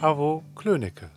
Avo 0.00 0.44
Klönecke. 0.54 1.10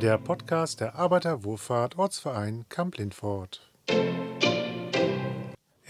Der 0.00 0.18
Podcast 0.18 0.80
der 0.80 0.94
Arbeiterwohlfahrt 0.94 1.98
Ortsverein 1.98 2.64
Kamp-Lindfort. 2.68 3.72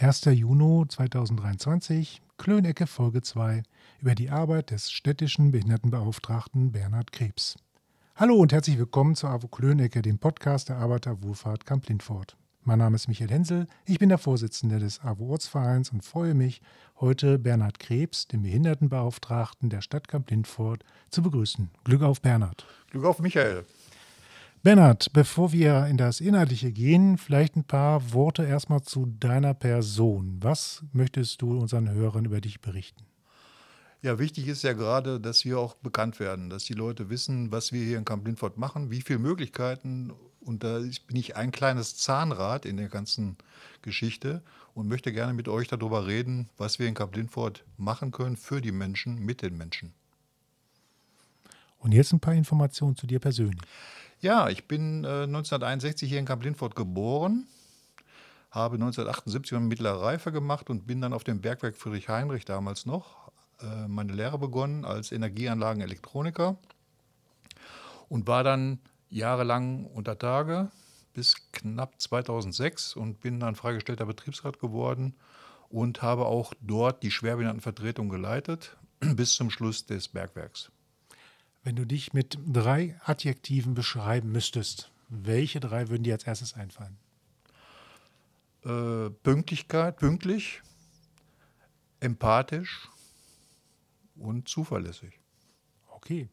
1. 0.01 0.25
Juni 0.25 0.89
2023, 0.89 2.23
Klönecke 2.39 2.87
Folge 2.87 3.21
2 3.21 3.63
über 4.01 4.15
die 4.15 4.31
Arbeit 4.31 4.71
des 4.71 4.91
städtischen 4.91 5.53
Behindertenbeauftragten 5.53 6.73
Bernhard 6.73 7.13
Krebs. 7.13 7.57
Hallo 8.17 8.37
und 8.37 8.55
herzlich 8.55 8.79
willkommen 8.79 9.17
zu 9.17 9.27
AWO 9.27 9.49
Klönecke, 9.49 10.01
dem 10.01 10.19
Podcast 10.19 10.71
der 10.71 10.79
Arbeiterwohlfahrt 10.79 11.67
Kamp-Lindfort. 11.67 12.39
Mein 12.65 12.79
Name 12.79 12.95
ist 12.95 13.09
Michael 13.09 13.31
Hensel, 13.31 13.67
ich 13.87 13.99
bin 13.99 14.09
der 14.09 14.19
Vorsitzende 14.19 14.79
des 14.79 15.01
AWO 15.01 15.33
Ortsvereins 15.33 15.91
und 15.91 16.05
freue 16.05 16.33
mich, 16.33 16.63
heute 17.01 17.41
Bernhard 17.41 17.81
Krebs, 17.81 18.29
den 18.29 18.43
Behindertenbeauftragten 18.43 19.69
der 19.69 19.81
Stadt 19.81 20.07
Kamp-Lindfort, 20.07 20.85
zu 21.11 21.23
begrüßen. 21.23 21.73
Glück 21.83 22.03
auf, 22.03 22.21
Bernhard. 22.21 22.65
Glück 22.93 23.05
auf, 23.05 23.19
Michael. 23.19 23.65
Bernhard, 24.63 25.13
bevor 25.13 25.51
wir 25.51 25.87
in 25.87 25.97
das 25.97 26.21
Inhaltliche 26.21 26.71
gehen, 26.71 27.19
vielleicht 27.19 27.57
ein 27.57 27.65
paar 27.65 28.13
Worte 28.13 28.45
erstmal 28.45 28.83
zu 28.83 29.07
deiner 29.19 29.55
Person. 29.55 30.39
Was 30.41 30.85
möchtest 30.93 31.43
du 31.43 31.59
unseren 31.59 31.91
Hörern 31.91 32.27
über 32.27 32.41
dich 32.41 32.61
berichten? 32.61 33.03
Ja, 34.03 34.21
wichtig 34.21 34.47
ist 34.47 34.63
ja 34.63 34.73
gerade, 34.73 35.19
dass 35.19 35.45
wir 35.45 35.59
auch 35.59 35.75
bekannt 35.75 36.21
werden, 36.21 36.49
dass 36.49 36.63
die 36.63 36.75
Leute 36.75 37.11
wissen, 37.11 37.51
was 37.51 37.73
wir 37.73 37.85
hier 37.85 37.99
in 37.99 38.05
Camp 38.05 38.25
Lindfort 38.25 38.57
machen, 38.57 38.93
wie 38.93 39.03
viele 39.03 39.19
Möglichkeiten. 39.19 40.13
Und 40.45 40.65
da 40.65 40.79
bin 40.79 41.17
ich 41.17 41.37
ein 41.37 41.53
kleines 41.53 41.97
Zahnrad 41.97 42.67
in 42.67 42.77
der 42.77 42.89
ganzen 42.89 43.37
Geschichte 43.83 44.43
und 44.75 44.89
möchte 44.89 45.13
gerne 45.13 45.33
mit 45.35 45.49
euch 45.49 45.69
darüber 45.69 46.07
reden, 46.07 46.49
was 46.57 46.79
wir 46.79 46.89
in 46.89 46.95
Camp 46.95 47.15
Lindfort 47.15 47.65
machen 47.77 48.11
können 48.11 48.37
für 48.37 48.61
die 48.61 48.73
Menschen, 48.73 49.19
mit 49.19 49.43
den 49.43 49.57
Menschen. 49.57 49.93
Und 51.79 51.93
jetzt 51.93 52.13
ein 52.13 52.21
paar 52.21 52.35
Informationen 52.35 52.97
zu 52.97 53.07
dir 53.07 53.19
persönlich. 53.19 53.61
Ja, 54.21 54.49
ich 54.49 54.69
bin 54.69 55.05
äh, 55.05 55.25
1961 55.25 56.09
hier 56.09 56.21
in 56.21 56.27
Camp 56.27 56.45
Lindfort 56.45 56.77
geboren, 56.77 57.47
habe 58.51 58.75
1978 58.75 59.57
eine 59.57 59.67
mittlere 59.67 60.01
Reife 60.01 60.31
gemacht 60.31 60.71
und 60.71 60.87
bin 60.87 61.01
dann 61.01 61.13
auf 61.13 61.25
dem 61.25 61.41
Bergwerk 61.41 61.77
Friedrich 61.77 62.09
Heinrich 62.09 62.45
damals 62.45 62.87
noch 62.87 63.33
äh, 63.61 63.89
meine 63.89 64.13
Lehre 64.13 64.39
begonnen 64.39 64.85
als 64.85 65.11
Energieanlagenelektroniker 65.11 66.57
und 68.09 68.27
war 68.27 68.45
dann 68.45 68.79
jahrelang 69.13 69.85
unter 69.87 70.19
Tage 70.19 70.71
bis 71.13 71.37
knapp 71.53 72.01
2006 72.01 72.97
und 72.97 73.21
bin 73.21 73.39
dann 73.41 73.55
freigestellter 73.55 74.07
Betriebsrat 74.07 74.59
geworden 74.59 75.15
und 75.69 76.03
habe 76.03 76.27
auch 76.27 76.55
dort 76.61 77.03
die 77.03 77.11
Schwerbehindertenvertretung 77.11 78.09
geleitet 78.09 78.77
bis 79.01 79.35
zum 79.35 79.51
Schluss 79.51 79.87
des 79.87 80.09
Bergwerks. 80.09 80.73
Wenn 81.63 81.77
du 81.77 81.85
dich 81.85 82.13
mit 82.13 82.39
drei 82.47 82.99
Adjektiven 83.05 83.75
beschreiben 83.75 84.33
müsstest, 84.33 84.91
welche 85.09 85.61
drei 85.61 85.89
würden 85.89 86.03
dir 86.03 86.15
als 86.15 86.25
erstes 86.25 86.55
einfallen? 86.55 86.97
Äh, 88.65 89.11
Pünktlichkeit, 89.23 89.97
pünktlich, 89.97 90.63
empathisch 92.01 92.89
und 94.17 94.49
zuverlässig. 94.49 95.21
Okay. 95.89 96.29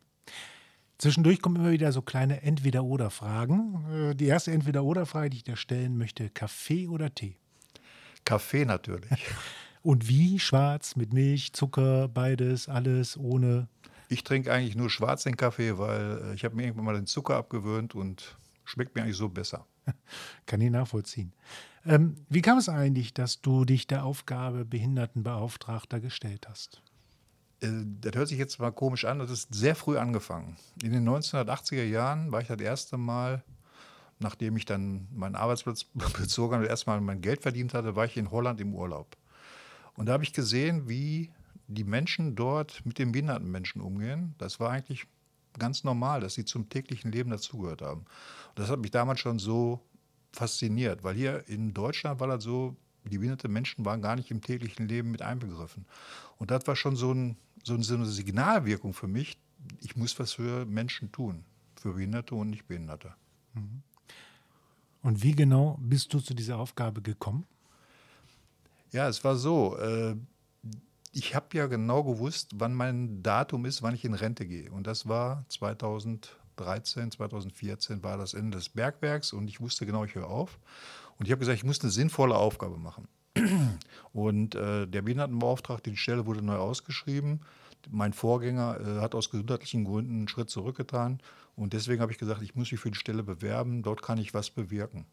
Zwischendurch 1.00 1.42
kommen 1.42 1.56
immer 1.56 1.72
wieder 1.72 1.94
so 1.94 2.02
kleine 2.02 2.42
Entweder-Oder-Fragen. 2.42 4.12
Äh, 4.12 4.16
die 4.16 4.26
erste 4.26 4.52
Entweder-Oder-Frage, 4.52 5.30
die 5.30 5.38
ich 5.38 5.44
dir 5.46 5.56
stellen 5.56 5.98
möchte: 5.98 6.30
Kaffee 6.30 6.88
oder 6.90 7.16
Tee? 7.16 7.38
Kaffee 8.26 8.66
natürlich. 8.66 9.10
Und 9.82 10.10
wie? 10.10 10.40
Schwarz, 10.40 10.98
mit 10.98 11.14
Milch, 11.14 11.54
Zucker, 11.54 12.10
beides, 12.10 12.68
alles, 12.68 13.18
ohne? 13.18 13.70
Ich 14.10 14.26
trinke 14.26 14.52
eigentlich 14.52 14.76
nur 14.76 14.90
schwarzen 14.90 15.38
Kaffee, 15.38 15.78
weil 15.78 16.22
äh, 16.22 16.34
ich 16.34 16.44
habe 16.44 16.58
mir 16.58 16.64
irgendwann 16.64 16.86
mal 16.86 16.96
den 16.96 17.08
Zucker 17.08 17.38
abgewöhnt 17.38 17.96
und 17.96 18.38
schmeckt 18.66 18.94
mir 18.94 19.04
eigentlich 19.04 19.16
so 19.16 19.30
besser. 19.30 19.66
Kann 20.46 20.60
ich 20.60 20.70
nachvollziehen. 20.70 21.32
Ähm, 21.86 22.16
wie 22.28 22.42
kam 22.42 22.58
es 22.58 22.68
eigentlich, 22.68 23.14
dass 23.14 23.40
du 23.40 23.64
dich 23.64 23.88
der 23.88 24.04
Aufgabe 24.04 24.66
Behindertenbeauftragter 24.66 26.02
gestellt 26.02 26.48
hast? 26.50 26.82
Äh, 27.62 27.68
das 28.02 28.16
hört 28.16 28.28
sich 28.28 28.38
jetzt 28.38 28.60
mal 28.60 28.72
komisch 28.72 29.06
an, 29.06 29.20
das 29.20 29.32
ist 29.32 29.54
sehr 29.54 29.76
früh 29.76 29.98
angefangen. 29.98 30.58
In 30.84 30.94
den 30.94 31.08
1980er 31.08 31.84
Jahren 31.84 32.32
war 32.32 32.42
ich 32.42 32.48
das 32.48 32.60
erste 32.60 32.98
Mal, 32.98 33.44
nachdem 34.20 34.58
ich 34.58 34.66
dann 34.66 35.08
meinen 35.12 35.36
Arbeitsplatz 35.36 35.84
bezogen 35.94 36.56
habe, 36.56 36.66
erstmal 36.66 37.02
mein 37.02 37.22
Geld 37.22 37.42
verdient 37.42 37.74
hatte, 37.74 37.96
war 37.96 38.06
ich 38.06 38.18
in 38.18 38.32
Holland 38.32 38.60
im 38.62 38.74
Urlaub. 38.74 39.18
Und 39.96 40.06
da 40.06 40.14
habe 40.14 40.24
ich 40.24 40.34
gesehen, 40.34 40.88
wie 40.88 41.32
die 41.68 41.84
Menschen 41.84 42.36
dort 42.36 42.86
mit 42.86 42.98
den 42.98 43.12
behinderten 43.12 43.50
Menschen 43.50 43.82
umgehen. 43.82 44.34
Das 44.38 44.60
war 44.60 44.72
eigentlich 44.72 45.06
ganz 45.58 45.84
normal, 45.84 46.22
dass 46.22 46.34
sie 46.34 46.46
zum 46.46 46.70
täglichen 46.70 47.12
Leben 47.12 47.30
dazugehört 47.30 47.82
haben. 47.82 48.02
Und 48.02 48.60
das 48.60 48.70
hat 48.70 48.80
mich 48.80 48.92
damals 48.92 49.20
schon 49.20 49.40
so 49.40 49.80
fasziniert, 50.32 51.04
weil 51.04 51.16
hier 51.16 51.48
in 51.48 51.74
Deutschland 51.74 52.20
war 52.20 52.28
das 52.28 52.44
so, 52.44 52.76
die 53.04 53.18
behinderte 53.18 53.48
Menschen 53.48 53.86
waren 53.86 54.02
gar 54.02 54.16
nicht 54.16 54.32
im 54.32 54.42
täglichen 54.42 54.88
Leben 54.88 55.12
mit 55.12 55.22
einbegriffen. 55.22 55.86
Und 56.38 56.52
das 56.52 56.68
war 56.68 56.76
schon 56.76 56.96
so 56.96 57.14
ein 57.14 57.38
so, 57.64 57.80
so 57.82 57.96
eine 57.96 58.06
Signalwirkung 58.06 58.94
für 58.94 59.08
mich, 59.08 59.38
ich 59.82 59.96
muss 59.96 60.18
was 60.20 60.34
für 60.34 60.66
Menschen 60.66 61.12
tun, 61.12 61.44
für 61.76 61.94
Behinderte 61.94 62.36
und 62.36 62.50
Nichtbehinderte. 62.50 63.14
Mhm. 63.54 63.84
Und 65.02 65.24
wie 65.24 65.34
genau 65.34 65.78
bist 65.82 66.14
du 66.14 66.20
zu 66.20 66.34
dieser 66.34 66.58
Aufgabe 66.58 67.02
gekommen? 67.02 67.46
Ja, 68.92 69.08
es 69.08 69.24
war 69.24 69.36
so. 69.36 69.78
Äh, 69.78 70.16
ich 71.12 71.36
habe 71.36 71.58
ja 71.58 71.68
genau 71.68 72.04
gewusst, 72.04 72.52
wann 72.56 72.74
mein 72.74 73.24
Datum 73.24 73.66
ist, 73.66 73.82
wann 73.82 73.96
ich 73.96 74.06
in 74.06 74.14
Rente 74.14 74.46
gehe. 74.46 74.72
Und 74.72 74.86
das 74.86 75.08
war 75.08 75.46
2013, 75.50 77.12
2014 77.12 78.04
war 78.04 78.18
das 78.18 78.34
Ende 78.34 78.58
des 78.58 78.70
Bergwerks 78.70 79.34
und 79.34 79.48
ich 79.48 79.60
wusste 79.60 79.86
genau, 79.86 80.04
ich 80.04 80.16
höre 80.16 80.30
auf. 80.30 80.60
Und 81.18 81.26
ich 81.26 81.32
habe 81.32 81.40
gesagt, 81.40 81.58
ich 81.58 81.64
muss 81.64 81.82
eine 81.82 81.92
sinnvolle 81.92 82.36
Aufgabe 82.36 82.78
machen. 82.78 83.08
Und 84.14 84.56
äh, 84.56 84.88
der 84.88 85.02
Behindertenbeauftragte, 85.02 85.92
die 85.92 85.98
Stelle 85.98 86.26
wurde 86.26 86.42
neu 86.42 86.56
ausgeschrieben. 86.56 87.42
Mein 87.90 88.14
Vorgänger 88.14 88.80
äh, 88.80 89.02
hat 89.02 89.16
aus 89.16 89.30
gesundheitlichen 89.30 89.86
Gründen 89.86 90.18
einen 90.18 90.28
Schritt 90.28 90.50
zurückgetan. 90.50 91.20
Und 91.56 91.74
deswegen 91.74 92.02
habe 92.02 92.12
ich 92.12 92.18
gesagt, 92.18 92.42
ich 92.42 92.56
muss 92.56 92.72
mich 92.72 92.80
für 92.80 92.92
die 92.92 92.98
Stelle 92.98 93.24
bewerben. 93.24 93.84
Dort 93.84 94.02
kann 94.02 94.18
ich 94.18 94.34
was 94.34 94.50
bewirken. 94.50 95.06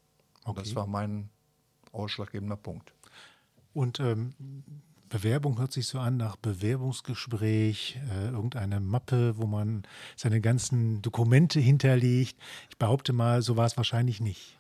Okay. 0.45 0.61
Das 0.63 0.75
war 0.75 0.87
mein 0.87 1.29
ausschlaggebender 1.93 2.57
Punkt. 2.57 2.93
Und 3.73 4.01
ähm, 4.01 4.33
Bewerbung 5.09 5.59
hört 5.59 5.73
sich 5.73 5.87
so 5.87 5.99
an 5.99 6.17
nach 6.17 6.37
Bewerbungsgespräch, 6.37 7.99
äh, 8.11 8.29
irgendeine 8.29 8.81
Mappe, 8.81 9.37
wo 9.37 9.47
man 9.47 9.83
seine 10.17 10.41
ganzen 10.41 11.03
Dokumente 11.03 11.61
hinterlegt. 11.61 12.37
Ich 12.71 12.79
behaupte 12.79 13.13
mal, 13.13 13.43
so 13.43 13.57
war 13.57 13.67
es 13.67 13.77
wahrscheinlich 13.77 14.21
nicht. 14.21 14.59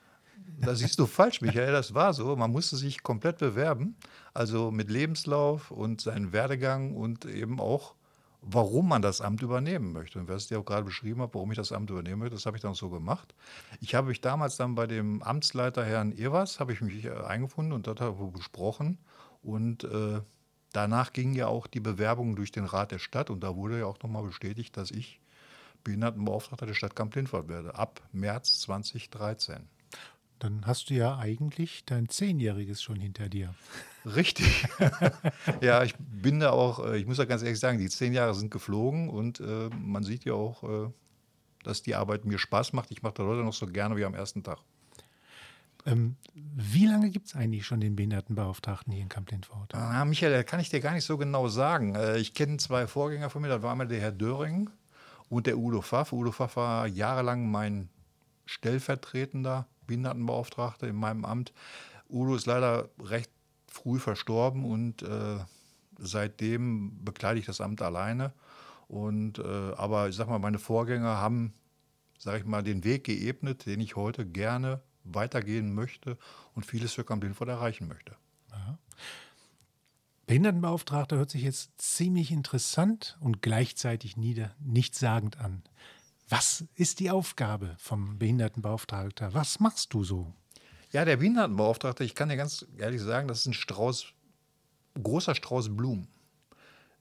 Da 0.61 0.75
siehst 0.75 0.99
du 0.99 1.07
falsch, 1.07 1.41
Michael. 1.41 1.73
Das 1.73 1.95
war 1.95 2.15
so. 2.15 2.37
Man 2.37 2.51
musste 2.51 2.77
sich 2.77 3.03
komplett 3.03 3.39
bewerben. 3.39 3.97
Also 4.33 4.71
mit 4.71 4.91
Lebenslauf 4.91 5.71
und 5.71 6.01
seinen 6.01 6.33
Werdegang 6.33 6.95
und 6.95 7.25
eben 7.25 7.61
auch, 7.61 7.95
warum 8.41 8.89
man 8.89 9.03
das 9.03 9.21
Amt 9.21 9.43
übernehmen 9.43 9.93
möchte. 9.93 10.19
Und 10.19 10.29
was 10.29 10.43
ich 10.43 10.49
dir 10.49 10.61
auch 10.61 10.65
gerade 10.65 10.85
beschrieben 10.85 11.21
habe, 11.21 11.35
warum 11.35 11.51
ich 11.51 11.57
das 11.57 11.73
Amt 11.73 11.91
übernehmen 11.91 12.21
möchte, 12.21 12.37
das 12.37 12.47
habe 12.47 12.57
ich 12.57 12.63
dann 12.63 12.75
so 12.75 12.91
gemacht. 12.91 13.35
Ich 13.81 13.95
habe 13.95 14.09
mich 14.09 14.21
damals 14.21 14.57
dann 14.57 14.75
bei 14.75 14.87
dem 14.87 15.23
Amtsleiter 15.23 15.85
Herrn 15.85 16.13
Evers, 16.13 16.61
habe 16.61 16.73
ich 16.73 16.81
mich 16.81 17.05
äh, 17.05 17.11
eingefunden 17.11 17.73
und 17.73 17.87
dort 17.87 18.01
habe 18.01 18.17
ich 18.27 18.35
gesprochen. 18.35 18.99
Und 19.43 19.85
äh, 19.85 20.21
danach 20.73 21.13
ging 21.13 21.35
ja 21.35 21.49
auch 21.49 21.67
die 21.67 21.81
Bewerbung 21.81 22.37
durch 22.37 22.53
den 22.53 22.65
Rat 22.65 22.93
der 22.93 22.99
Stadt 22.99 23.31
und 23.31 23.41
da 23.41 23.57
wurde 23.57 23.81
ja 23.81 23.87
auch 23.87 24.01
nochmal 24.03 24.25
bestätigt, 24.25 24.77
dass 24.77 24.91
ich 24.91 25.21
Behindertenbeauftragter 25.85 26.67
der 26.67 26.75
Stadt 26.75 26.97
Kamp-Lindfort 26.97 27.49
werde, 27.49 27.75
ab 27.77 28.03
März 28.13 28.61
2013. 28.61 29.69
Dann 30.39 30.67
hast 30.67 30.91
du 30.91 30.95
ja 30.95 31.19
eigentlich 31.19 31.85
dein 31.87 32.09
Zehnjähriges 32.09 32.83
schon 32.83 33.01
hinter 33.01 33.29
dir. 33.29 33.55
Richtig. 34.05 34.67
ja, 35.61 35.83
ich 35.83 35.95
bin 35.99 36.41
da 36.41 36.51
auch, 36.51 36.85
äh, 36.85 36.99
ich 36.99 37.07
muss 37.07 37.19
ja 37.19 37.25
ganz 37.25 37.43
ehrlich 37.43 37.59
sagen, 37.59 37.79
die 37.79 37.89
zehn 37.89 38.13
Jahre 38.13 38.35
sind 38.35 38.51
geflogen 38.51 39.09
und 39.09 39.41
äh, 39.41 39.71
man 39.81 40.05
sieht 40.05 40.25
ja 40.25 40.35
auch, 40.35 40.63
äh, 40.63 40.91
dass 41.65 41.83
die 41.83 41.95
Arbeit 41.95 42.25
mir 42.25 42.39
Spaß 42.39 42.73
macht. 42.73 42.91
Ich 42.91 43.03
mache 43.03 43.15
das 43.15 43.27
heute 43.27 43.43
noch 43.43 43.55
so 43.55 43.67
gerne 43.67 43.97
wie 43.97 44.05
am 44.05 44.15
ersten 44.15 44.43
Tag. 44.43 44.59
Ähm, 45.87 46.17
wie 46.35 46.87
lange 46.87 47.11
gibt 47.11 47.29
es 47.29 47.37
eigentlich 47.37 47.65
schon 47.65 47.81
den 47.81 47.97
Behindertenbeauftragten 47.97 48.93
hier 48.93 49.03
in 49.03 49.09
Kamp-Lindfort? 49.09 49.75
Ah, 49.75 50.05
Michael, 50.05 50.33
das 50.33 50.47
kann 50.47 50.61
ich 50.61 50.69
dir 50.69 50.81
gar 50.81 50.93
nicht 50.93 51.05
so 51.05 51.17
genau 51.17 51.49
sagen. 51.49 51.95
Äh, 51.95 52.19
ich 52.19 52.35
kenne 52.35 52.59
zwei 52.59 52.87
Vorgänger 52.87 53.31
von 53.31 53.43
mir, 53.43 53.49
das 53.49 53.63
war 53.63 53.73
einmal 53.73 53.89
der 53.89 54.01
Herr 54.01 54.13
Döring 54.13 54.69
und 55.29 55.47
der 55.47 55.57
Udo 55.57 55.83
Pfaff. 55.83 56.13
Udo 56.13 56.33
Pfaff 56.33 56.57
war 56.57 56.87
jahrelang 56.87 57.51
mein 57.51 57.89
stellvertretender 58.47 59.67
Behindertenbeauftragter 59.87 60.89
in 60.89 60.97
meinem 60.97 61.25
Amt. 61.25 61.53
Udo 62.09 62.35
ist 62.35 62.47
leider 62.47 62.89
recht 63.03 63.31
früh 63.67 63.99
verstorben 63.99 64.65
und 64.65 65.03
äh, 65.03 65.39
seitdem 65.99 67.05
bekleide 67.05 67.39
ich 67.41 67.47
das 67.47 67.61
Amt 67.61 67.83
alleine. 67.83 68.33
Und, 68.89 69.39
äh, 69.39 69.43
aber 69.43 70.09
ich 70.09 70.17
sag 70.17 70.29
mal, 70.29 70.39
meine 70.39 70.59
Vorgänger 70.59 71.17
haben, 71.17 71.53
sage 72.19 72.39
ich 72.39 72.45
mal, 72.45 72.63
den 72.63 72.85
Weg 72.85 73.05
geebnet, 73.05 73.67
den 73.67 73.81
ich 73.81 73.97
heute 73.97 74.25
gerne 74.25 74.81
weitergehen 75.05 75.75
möchte 75.75 76.19
und 76.55 76.65
vieles 76.67 76.93
für 76.93 77.05
Kamp 77.05 77.25
erreichen 77.25 77.89
möchte. 77.89 78.17
Aha. 78.51 78.79
Behindertenbeauftragter 80.27 81.17
hört 81.17 81.31
sich 81.31 81.43
jetzt 81.43 81.81
ziemlich 81.81 82.33
interessant 82.33 83.17
und 83.21 83.43
gleichzeitig 83.43 84.17
nieder, 84.17 84.57
nichtssagend 84.59 85.39
an. 85.39 85.63
Was 86.29 86.65
ist 86.75 86.99
die 86.99 87.11
Aufgabe 87.11 87.77
vom 87.79 88.19
Behindertenbeauftragter? 88.19 89.33
Was 89.33 89.61
machst 89.61 89.95
du 89.95 90.03
so? 90.03 90.33
Ja, 90.91 91.05
der 91.05 91.19
Behindertenbeauftragte, 91.19 92.03
ich 92.03 92.17
kann 92.17 92.29
dir 92.29 92.37
ganz 92.37 92.67
ehrlich 92.79 93.01
sagen, 93.01 93.29
das 93.29 93.41
ist 93.41 93.47
ein 93.47 93.55
Strauß, 93.55 94.07
großer 95.01 95.37
Strauß 95.37 95.77
Blumen. 95.77 96.09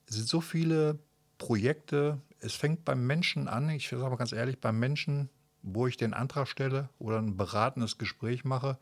Es 0.05 0.15
sind 0.15 0.27
so 0.27 0.41
viele 0.41 0.99
Projekte. 1.39 2.21
Es 2.39 2.53
fängt 2.53 2.85
beim 2.85 3.07
Menschen 3.07 3.47
an, 3.47 3.67
ich 3.69 3.89
sage 3.89 4.03
mal 4.03 4.15
ganz 4.15 4.31
ehrlich, 4.31 4.59
beim 4.59 4.77
Menschen, 4.77 5.29
wo 5.63 5.87
ich 5.87 5.97
den 5.97 6.13
Antrag 6.13 6.47
stelle 6.47 6.89
oder 6.99 7.17
ein 7.17 7.35
beratendes 7.35 7.97
Gespräch 7.97 8.45
mache. 8.45 8.77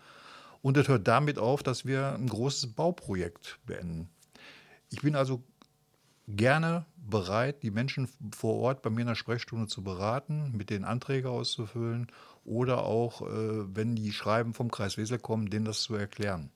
Und 0.61 0.75
es 0.75 0.89
hört 0.89 1.07
damit 1.07 1.39
auf, 1.39 1.63
dass 1.63 1.85
wir 1.85 2.15
ein 2.15 2.27
großes 2.27 2.73
Bauprojekt 2.73 3.59
beenden. 3.65 4.09
Ich 4.89 5.01
bin 5.01 5.15
also 5.15 5.41
gerne 6.27 6.85
bereit, 6.95 7.63
die 7.63 7.71
Menschen 7.71 8.07
vor 8.35 8.55
Ort 8.55 8.81
bei 8.81 8.89
mir 8.89 9.01
in 9.01 9.07
der 9.07 9.15
Sprechstunde 9.15 9.67
zu 9.67 9.83
beraten, 9.83 10.51
mit 10.55 10.69
den 10.69 10.85
Anträge 10.85 11.29
auszufüllen 11.29 12.07
oder 12.45 12.83
auch, 12.83 13.21
äh, 13.21 13.75
wenn 13.75 13.95
die 13.95 14.11
Schreiben 14.11 14.53
vom 14.53 14.71
Kreis 14.71 14.97
Wesel 14.97 15.19
kommen, 15.19 15.49
denen 15.49 15.65
das 15.65 15.81
zu 15.81 15.95
erklären. 15.95 16.49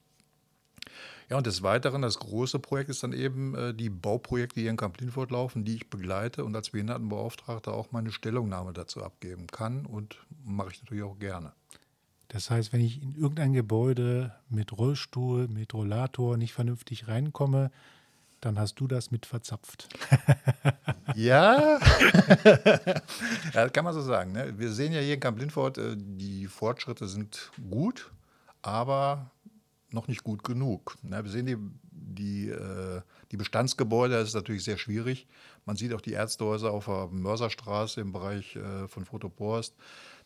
Ja, 1.30 1.36
und 1.38 1.46
des 1.46 1.62
Weiteren, 1.62 2.02
das 2.02 2.20
große 2.20 2.60
Projekt 2.60 2.90
ist 2.90 3.04
dann 3.04 3.12
eben 3.12 3.54
äh, 3.56 3.74
die 3.74 3.90
Bauprojekte, 3.90 4.56
die 4.56 4.62
hier 4.62 4.70
in 4.70 4.78
Kamp-Lindfort 4.78 5.32
laufen, 5.32 5.66
die 5.66 5.76
ich 5.76 5.90
begleite 5.90 6.46
und 6.46 6.56
als 6.56 6.70
Behindertenbeauftragter 6.70 7.74
auch 7.74 7.92
meine 7.92 8.12
Stellungnahme 8.12 8.72
dazu 8.72 9.04
abgeben 9.04 9.48
kann 9.48 9.86
und 9.86 10.26
mache 10.46 10.72
ich 10.72 10.82
natürlich 10.82 11.04
auch 11.04 11.20
gerne. 11.20 11.52
Das 12.30 12.50
heißt, 12.50 12.72
wenn 12.72 12.82
ich 12.82 13.02
in 13.02 13.16
irgendein 13.16 13.54
Gebäude 13.54 14.36
mit 14.50 14.78
Rollstuhl, 14.78 15.48
mit 15.48 15.74
Rollator 15.74 16.38
nicht 16.38 16.54
vernünftig 16.54 17.08
reinkomme, 17.08 17.72
dann 18.48 18.58
hast 18.58 18.76
du 18.76 18.88
das 18.88 19.12
mit 19.12 19.26
verzapft. 19.26 19.90
ja, 21.16 21.80
ja 23.54 23.70
kann 23.70 23.84
man 23.84 23.94
so 23.94 24.02
sagen. 24.02 24.32
Ne? 24.32 24.54
Wir 24.58 24.72
sehen 24.72 24.94
ja 24.94 25.02
hier 25.02 25.16
in 25.16 25.20
Kamp 25.20 25.38
Lindfort, 25.38 25.78
äh, 25.78 25.96
die 25.98 26.48
Fortschritte 26.48 27.08
sind 27.08 27.52
gut, 27.70 28.12
aber 28.62 29.30
noch 29.92 30.08
nicht 30.08 30.24
gut 30.24 30.44
genug. 30.44 30.96
Ne? 31.02 31.24
Wir 31.24 31.30
sehen 31.30 31.46
die, 31.46 31.58
die, 31.92 32.50
äh, 32.50 33.02
die 33.32 33.38
Bestandsgebäude, 33.38 34.16
das 34.16 34.30
ist 34.30 34.36
natürlich 34.36 34.64
sehr 34.64 34.78
schwierig. 34.78 35.28
Man 35.66 35.76
sieht 35.76 35.94
auch 35.94 36.02
die 36.02 36.14
Ärztehäuser 36.14 36.72
auf 36.72 36.86
der 36.86 37.08
Mörserstraße 37.08 38.00
im 38.00 38.14
Bereich 38.14 38.56
äh, 38.56 38.88
von 38.88 39.04
Fotoporst. 39.04 39.76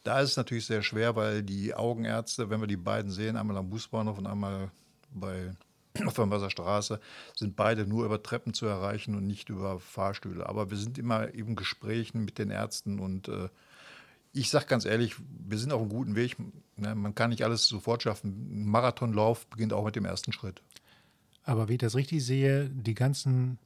Da 0.04 0.20
ist 0.20 0.32
es 0.32 0.38
natürlich 0.38 0.68
sehr 0.68 0.84
schwer, 0.84 1.16
weil 1.16 1.42
die 1.42 1.74
Augenärzte, 1.74 2.52
wenn 2.52 2.62
wir 2.62 2.68
die 2.68 2.78
beiden 2.78 3.12
sehen, 3.12 3.36
einmal 3.36 3.58
am 3.58 3.70
Busbahnhof 3.70 4.20
und 4.20 4.28
einmal 4.28 4.72
bei 5.12 5.52
auf 6.06 6.14
der 6.14 6.26
Mörserstraße, 6.26 7.00
sind 7.36 7.56
beide 7.56 7.86
nur 7.86 8.06
über 8.06 8.22
Treppen 8.22 8.54
zu 8.54 8.66
erreichen 8.66 9.16
und 9.16 9.28
nicht 9.28 9.50
über 9.50 9.80
Fahrstühle. 9.80 10.48
Aber 10.48 10.70
wir 10.70 10.78
sind 10.78 10.98
immer 10.98 11.34
eben 11.34 11.56
Gesprächen 11.56 12.24
mit 12.24 12.38
den 12.38 12.50
Ärzten 12.50 13.00
und 13.00 13.28
äh, 13.28 13.50
ich 14.34 14.50
sage 14.50 14.66
ganz 14.66 14.86
ehrlich, 14.86 15.16
wir 15.20 15.58
sind 15.58 15.74
auf 15.74 15.82
einem 15.82 15.90
guten 15.90 16.16
Weg. 16.16 16.38
Ne? 16.78 16.96
Man 16.96 17.16
kann 17.16 17.32
nicht 17.32 17.44
alles 17.44 17.68
sofort 17.68 18.04
schaffen. 18.04 18.64
Ein 18.64 18.66
Marathonlauf 18.66 19.46
beginnt 19.48 19.74
auch 19.74 19.84
mit 19.84 19.96
dem 19.96 20.06
ersten 20.06 20.32
Schritt. 20.32 20.62
Aber 21.44 21.68
wie 21.68 21.74
ich 21.74 21.80
das 21.80 21.96
richtig 21.96 22.24
sehe, 22.24 22.70
die 22.70 22.94
ganzen 22.94 23.58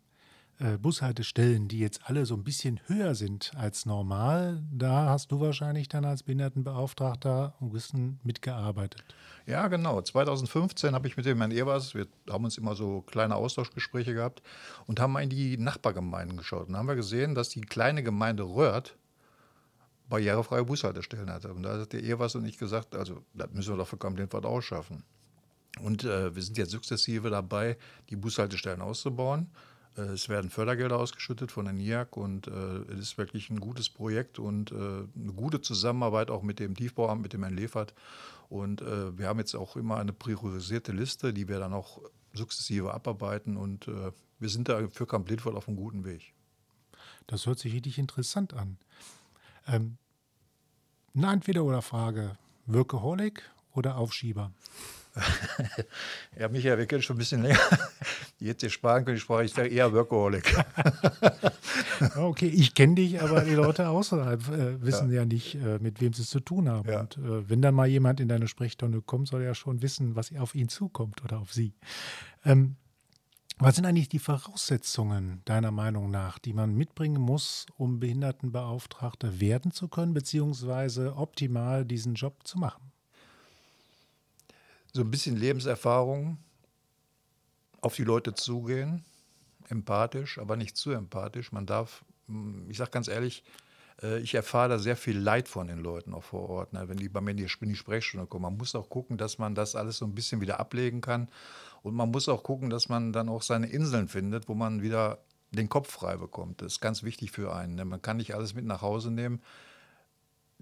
äh, 0.60 0.78
Bushaltestellen, 0.78 1.68
die 1.68 1.80
jetzt 1.80 2.02
alle 2.06 2.26
so 2.26 2.36
ein 2.36 2.44
bisschen 2.44 2.80
höher 2.88 3.14
sind 3.16 3.52
als 3.56 3.86
normal, 3.86 4.64
da 4.72 5.10
hast 5.10 5.32
du 5.32 5.40
wahrscheinlich 5.40 5.90
dann 5.90 6.06
als 6.06 6.24
Behindertenbeauftragter 6.24 7.56
ein 7.60 7.72
bisschen 7.72 8.20
mitgearbeitet. 8.24 9.04
Ja, 9.46 9.68
genau. 9.68 10.02
2015 10.02 10.96
habe 10.96 11.08
ich 11.08 11.18
mit 11.18 11.26
dem 11.26 11.40
Herrn 11.40 11.52
Evers, 11.52 11.94
wir 11.94 12.08
haben 12.30 12.46
uns 12.46 12.58
immer 12.58 12.76
so 12.76 13.02
kleine 13.02 13.36
Austauschgespräche 13.36 14.14
gehabt 14.14 14.42
und 14.88 15.00
haben 15.00 15.14
mal 15.14 15.24
in 15.24 15.30
die 15.30 15.58
Nachbargemeinden 15.58 16.38
geschaut. 16.38 16.68
Und 16.68 16.74
dann 16.74 16.80
haben 16.80 16.88
wir 16.88 16.96
gesehen, 16.96 17.36
dass 17.36 17.50
die 17.50 17.62
kleine 17.62 18.02
Gemeinde 18.02 18.44
Röhrt 18.44 18.98
barrierefreie 20.10 20.64
Bushaltestellen 20.64 21.30
hatte. 21.30 21.54
Und 21.54 21.64
da 21.64 21.80
hat 21.80 21.94
der 21.94 22.04
Evers 22.04 22.36
und 22.36 22.46
ich 22.46 22.58
gesagt, 22.58 22.96
also 22.96 23.24
das 23.34 23.52
müssen 23.52 23.74
wir 23.74 23.78
doch 23.78 23.88
für 23.88 23.98
Kamp-Lindfort 23.98 24.46
ausschaffen. 24.46 25.04
Und 25.82 26.04
äh, 26.04 26.34
wir 26.34 26.42
sind 26.42 26.58
jetzt 26.58 26.72
sukzessive 26.72 27.30
dabei, 27.30 27.78
die 28.10 28.16
Bushaltestellen 28.16 28.82
auszubauen. 28.82 29.50
Es 29.98 30.28
werden 30.28 30.50
Fördergelder 30.50 30.98
ausgeschüttet 30.98 31.52
von 31.52 31.66
der 31.66 31.74
NIAC 31.74 32.18
und 32.18 32.48
äh, 32.48 32.52
es 32.92 33.00
ist 33.00 33.18
wirklich 33.18 33.50
ein 33.50 33.62
gutes 33.62 33.90
Projekt 33.90 34.40
und 34.40 34.72
äh, 34.72 34.76
eine 34.76 35.34
gute 35.34 35.62
Zusammenarbeit 35.62 36.30
auch 36.30 36.44
mit 36.44 36.60
dem 36.60 36.76
Tiefbauamt, 36.76 37.22
mit 37.22 37.34
dem 37.34 37.44
Herrn 37.44 37.56
Lefert. 37.56 37.94
Und 38.50 38.82
äh, 38.82 39.18
wir 39.18 39.28
haben 39.28 39.40
jetzt 39.40 39.56
auch 39.56 39.76
immer 39.76 39.98
eine 39.98 40.12
priorisierte 40.12 40.92
Liste, 40.92 41.34
die 41.34 41.48
wir 41.48 41.60
dann 41.60 41.74
auch 41.74 42.02
sukzessive 42.34 42.94
abarbeiten 42.94 43.58
und 43.58 43.88
äh, 43.88 44.12
wir 44.40 44.50
sind 44.50 44.68
da 44.68 44.88
für 44.90 45.08
Camp 45.08 45.30
Lindford 45.30 45.56
auf 45.56 45.68
einem 45.68 45.78
guten 45.78 46.04
Weg. 46.04 46.34
Das 47.28 47.46
hört 47.46 47.60
sich 47.60 47.74
richtig 47.74 47.98
interessant 47.98 48.54
an. 48.54 48.78
Ähm, 49.68 49.98
eine 51.16 51.32
Entweder-oder-Frage: 51.32 52.38
Workaholic 52.66 53.50
oder 53.72 53.98
Aufschieber? 53.98 54.52
ja, 56.40 56.50
Michael, 56.50 56.78
wir 56.78 56.86
kennen 56.86 57.02
schon 57.02 57.16
ein 57.16 57.20
bisschen 57.20 57.42
länger. 57.42 57.60
Jetzt 58.40 58.62
hier 58.62 58.70
sparen 58.70 59.06
können, 59.06 59.18
ich 59.18 59.24
sprach, 59.24 59.42
ich 59.42 59.58
eher 59.58 59.94
Workaholic. 59.94 60.56
okay, 62.18 62.48
ich 62.48 62.74
kenne 62.74 62.96
dich, 62.96 63.22
aber 63.22 63.42
die 63.42 63.54
Leute 63.54 63.88
außerhalb 63.88 64.48
äh, 64.50 64.82
wissen 64.82 65.10
ja. 65.10 65.22
ja 65.22 65.26
nicht, 65.26 65.56
äh, 65.56 65.80
mit 65.80 66.02
wem 66.02 66.14
sie 66.14 66.24
es 66.24 66.30
zu 66.30 66.42
tun 66.42 66.70
haben. 66.70 66.90
Ja. 66.90 67.02
Und 67.02 67.18
äh, 67.18 67.50
wenn 67.50 67.62
dann 67.62 67.76
mal 67.76 67.88
jemand 67.88 68.20
in 68.20 68.28
deine 68.28 68.48
Sprechstunde 68.48 69.02
kommt, 69.02 69.30
soll 69.30 69.42
er 69.42 69.48
ja 69.48 69.56
schon 69.56 69.82
wissen, 69.82 70.16
was 70.16 70.36
auf 70.36 70.54
ihn 70.54 70.68
zukommt 70.68 71.24
oder 71.24 71.40
auf 71.40 71.54
sie. 71.54 71.74
Ähm, 72.44 72.76
was 73.58 73.76
sind 73.76 73.86
eigentlich 73.86 74.10
die 74.10 74.20
Voraussetzungen 74.20 75.42
deiner 75.46 75.72
Meinung 75.72 76.12
nach, 76.12 76.40
die 76.40 76.52
man 76.52 76.76
mitbringen 76.76 77.22
muss, 77.22 77.66
um 77.78 78.02
Behindertenbeauftragter 78.02 79.40
werden 79.40 79.72
zu 79.72 79.88
können, 79.88 80.14
beziehungsweise 80.14 81.16
optimal 81.16 81.86
diesen 81.86 82.16
Job 82.16 82.46
zu 82.46 82.60
machen? 82.60 82.92
So 84.96 85.02
ein 85.02 85.12
bisschen 85.12 85.36
Lebenserfahrung, 85.36 86.38
auf 87.82 87.98
die 87.98 88.06
Leute 88.06 88.34
zugehen, 88.34 89.04
empathisch, 89.68 90.40
aber 90.40 90.56
nicht 90.56 90.78
zu 90.78 90.92
empathisch. 90.92 91.52
Man 91.52 91.66
darf, 91.66 92.06
hm, 92.30 92.66
ich 92.70 92.78
sage 92.78 92.92
ganz 92.92 93.10
ehrlich, 93.10 93.44
äh, 94.02 94.20
ich 94.20 94.36
erfahre 94.36 94.70
da 94.70 94.80
sehr 94.80 94.96
viel 94.96 95.20
Leid 95.20 95.50
von 95.50 95.68
den 95.68 95.80
Leuten 95.80 96.14
auch 96.14 96.24
vor 96.24 96.50
Ort, 96.50 96.72
ne? 96.72 96.88
wenn 96.88 96.96
die 96.96 97.10
bei 97.10 97.20
mir 97.20 97.32
in 97.32 97.36
die 97.36 97.76
Sprechstunde 97.76 98.26
kommen. 98.26 98.44
Man 98.44 98.56
muss 98.56 98.74
auch 98.74 98.90
gucken, 98.90 99.18
dass 99.18 99.38
man 99.38 99.54
das 99.54 99.76
alles 99.76 99.98
so 99.98 100.06
ein 100.06 100.16
bisschen 100.16 100.40
wieder 100.40 100.62
ablegen 100.62 101.02
kann. 101.02 101.28
Und 101.84 101.94
man 101.94 102.10
muss 102.10 102.30
auch 102.30 102.44
gucken, 102.44 102.70
dass 102.70 102.88
man 102.88 103.12
dann 103.12 103.28
auch 103.28 103.42
seine 103.42 103.68
Inseln 103.68 104.08
findet, 104.08 104.48
wo 104.48 104.54
man 104.54 104.82
wieder 104.82 105.20
den 105.52 105.68
Kopf 105.68 105.92
frei 105.92 106.16
bekommt. 106.16 106.62
Das 106.62 106.76
ist 106.76 106.80
ganz 106.80 107.04
wichtig 107.04 107.32
für 107.32 107.54
einen. 107.54 107.76
Ne? 107.76 107.84
Man 107.84 108.02
kann 108.02 108.16
nicht 108.16 108.34
alles 108.34 108.54
mit 108.54 108.64
nach 108.64 108.82
Hause 108.82 109.12
nehmen. 109.12 109.42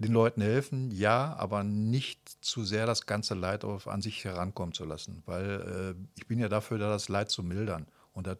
Den 0.04 0.12
Leuten 0.12 0.40
helfen, 0.40 0.90
ja, 0.90 1.34
aber 1.36 1.64
nicht 1.64 2.28
zu 2.44 2.64
sehr 2.64 2.86
das 2.86 3.06
ganze 3.06 3.34
Leid 3.34 3.64
auf, 3.64 3.88
an 3.88 4.02
sich 4.02 4.24
herankommen 4.24 4.74
zu 4.74 4.84
lassen. 4.84 5.22
Weil 5.26 5.96
äh, 5.96 6.18
ich 6.18 6.26
bin 6.26 6.38
ja 6.38 6.48
dafür 6.48 6.78
da, 6.78 6.88
das 6.88 7.08
Leid 7.08 7.30
zu 7.30 7.42
mildern. 7.42 7.86
Und 8.12 8.26
das, 8.26 8.38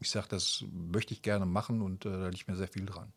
ich 0.00 0.10
sage, 0.10 0.28
das 0.28 0.64
möchte 0.70 1.14
ich 1.14 1.22
gerne 1.22 1.46
machen 1.46 1.80
und 1.82 2.04
äh, 2.04 2.10
da 2.10 2.28
liegt 2.28 2.48
mir 2.48 2.56
sehr 2.56 2.68
viel 2.68 2.86
dran. 2.86 3.12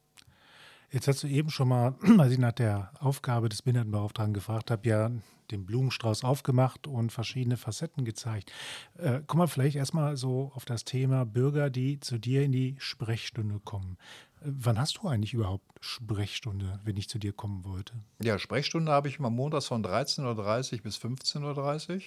Jetzt 0.91 1.07
hast 1.07 1.21
du 1.21 1.27
eben 1.27 1.49
schon 1.49 1.67
mal, 1.67 1.95
als 2.17 2.31
ich 2.31 2.39
nach 2.39 2.51
der 2.51 2.91
Aufgabe 2.99 3.49
des 3.49 3.61
Behindertenbeauftragten 3.61 4.33
gefragt 4.33 4.71
habe, 4.71 4.87
ja 4.87 5.11
den 5.51 5.65
Blumenstrauß 5.65 6.23
aufgemacht 6.23 6.87
und 6.87 7.11
verschiedene 7.11 7.57
Facetten 7.57 8.05
gezeigt. 8.05 8.51
Äh, 8.97 9.21
kommen 9.25 9.43
wir 9.43 9.47
vielleicht 9.47 9.75
erstmal 9.75 10.17
so 10.17 10.51
auf 10.55 10.65
das 10.65 10.85
Thema 10.85 11.25
Bürger, 11.25 11.69
die 11.69 11.99
zu 11.99 12.17
dir 12.17 12.43
in 12.43 12.51
die 12.51 12.75
Sprechstunde 12.79 13.59
kommen. 13.59 13.97
Wann 14.41 14.79
hast 14.79 14.97
du 14.97 15.07
eigentlich 15.07 15.33
überhaupt 15.33 15.65
Sprechstunde, 15.81 16.79
wenn 16.85 16.95
ich 16.95 17.09
zu 17.09 17.19
dir 17.19 17.33
kommen 17.33 17.65
wollte? 17.65 17.93
Ja, 18.21 18.39
Sprechstunde 18.39 18.91
habe 18.91 19.09
ich 19.09 19.19
immer 19.19 19.29
montags 19.29 19.67
von 19.67 19.83
13.30 19.83 20.73
Uhr 20.73 20.81
bis 20.81 20.97
15.30 20.97 21.95
Uhr. 21.95 22.01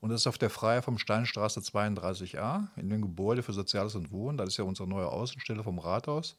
Und 0.00 0.10
das 0.10 0.20
ist 0.20 0.26
auf 0.26 0.38
der 0.38 0.50
Freie 0.50 0.82
vom 0.82 0.98
Steinstraße 0.98 1.60
32a 1.60 2.68
in 2.76 2.90
dem 2.90 3.00
Gebäude 3.00 3.42
für 3.42 3.54
Soziales 3.54 3.94
und 3.94 4.12
Wohnen. 4.12 4.36
Das 4.36 4.48
ist 4.48 4.58
ja 4.58 4.64
unsere 4.64 4.88
neue 4.88 5.08
Außenstelle 5.08 5.64
vom 5.64 5.78
Rathaus. 5.78 6.36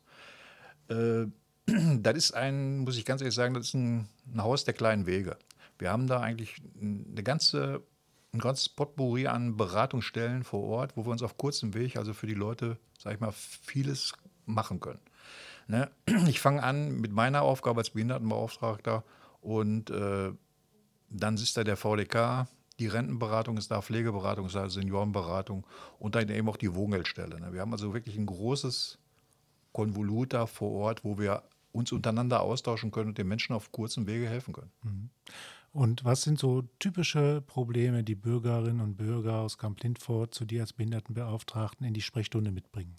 Äh, 0.90 1.26
das 1.66 2.16
ist 2.16 2.34
ein, 2.34 2.80
muss 2.80 2.98
ich 2.98 3.06
ganz 3.06 3.22
ehrlich 3.22 3.36
sagen, 3.36 3.56
das 3.56 3.68
ist 3.68 3.74
ein, 3.74 4.08
ein 4.32 4.44
Haus 4.44 4.66
der 4.66 4.76
kleinen 4.76 5.08
Wege. 5.08 5.38
Wir 5.80 5.92
haben 5.92 6.08
da 6.08 6.20
eigentlich 6.20 6.62
eine 6.80 7.24
ganze, 7.24 7.82
ein 8.34 8.40
ganzes 8.40 8.70
Potpourri 8.70 9.28
an 9.28 9.58
Beratungsstellen 9.58 10.44
vor 10.44 10.64
Ort, 10.64 10.96
wo 10.96 11.06
wir 11.06 11.12
uns 11.12 11.24
auf 11.24 11.38
kurzem 11.38 11.74
Weg, 11.74 11.98
also 11.98 12.14
für 12.14 12.28
die 12.28 12.36
Leute, 12.36 12.78
sag 13.00 13.16
ich 13.16 13.20
mal, 13.20 13.32
vieles 13.32 14.14
machen 14.48 14.80
können. 14.80 15.00
Ne? 15.68 15.90
Ich 16.28 16.40
fange 16.40 16.64
an 16.64 17.00
mit 17.00 17.12
meiner 17.12 17.44
Aufgabe 17.44 17.80
als 17.82 17.92
Behindertenbeauftragter 17.92 19.04
und 19.42 19.90
äh, 19.92 20.32
dann 21.10 21.36
ist 21.36 21.56
da 21.56 21.64
der 21.64 21.78
VDK, 21.78 22.48
die 22.80 22.88
Rentenberatung 22.88 23.58
ist 23.58 23.72
da, 23.72 23.82
Pflegeberatung 23.82 24.48
ist 24.48 24.56
da, 24.56 24.70
Seniorenberatung 24.70 25.66
und 26.00 26.16
dann 26.16 26.30
eben 26.30 26.50
auch 26.50 26.58
die 26.58 26.74
Wohngeldstelle. 26.74 27.40
Ne? 27.40 27.54
Wir 27.54 27.62
haben 27.62 27.72
also 27.72 27.94
wirklich 27.94 28.18
ein 28.18 28.26
großes 28.26 29.00
Konvolut 29.72 30.34
da 30.34 30.46
vor 30.46 30.72
Ort, 30.72 31.04
wo 31.04 31.18
wir 31.18 31.44
uns 31.72 31.92
untereinander 31.92 32.42
austauschen 32.42 32.92
können 32.92 33.10
und 33.10 33.18
den 33.18 33.28
Menschen 33.28 33.54
auf 33.54 33.72
kurzem 33.72 34.08
Wege 34.08 34.28
helfen 34.28 34.54
können. 34.54 34.72
Mhm. 34.84 35.10
Und 35.74 36.04
was 36.04 36.24
sind 36.24 36.40
so 36.40 36.64
typische 36.80 37.44
Probleme, 37.46 38.04
die 38.04 38.16
Bürgerinnen 38.16 38.82
und 38.82 38.96
Bürger 38.96 39.40
aus 39.40 39.58
Kamp-Lindfort 39.58 40.34
zu 40.34 40.46
dir 40.46 40.62
als 40.62 40.74
Behindertenbeauftragten 40.74 41.86
in 41.86 41.94
die 41.94 42.02
Sprechstunde 42.02 42.52
mitbringen? 42.52 42.96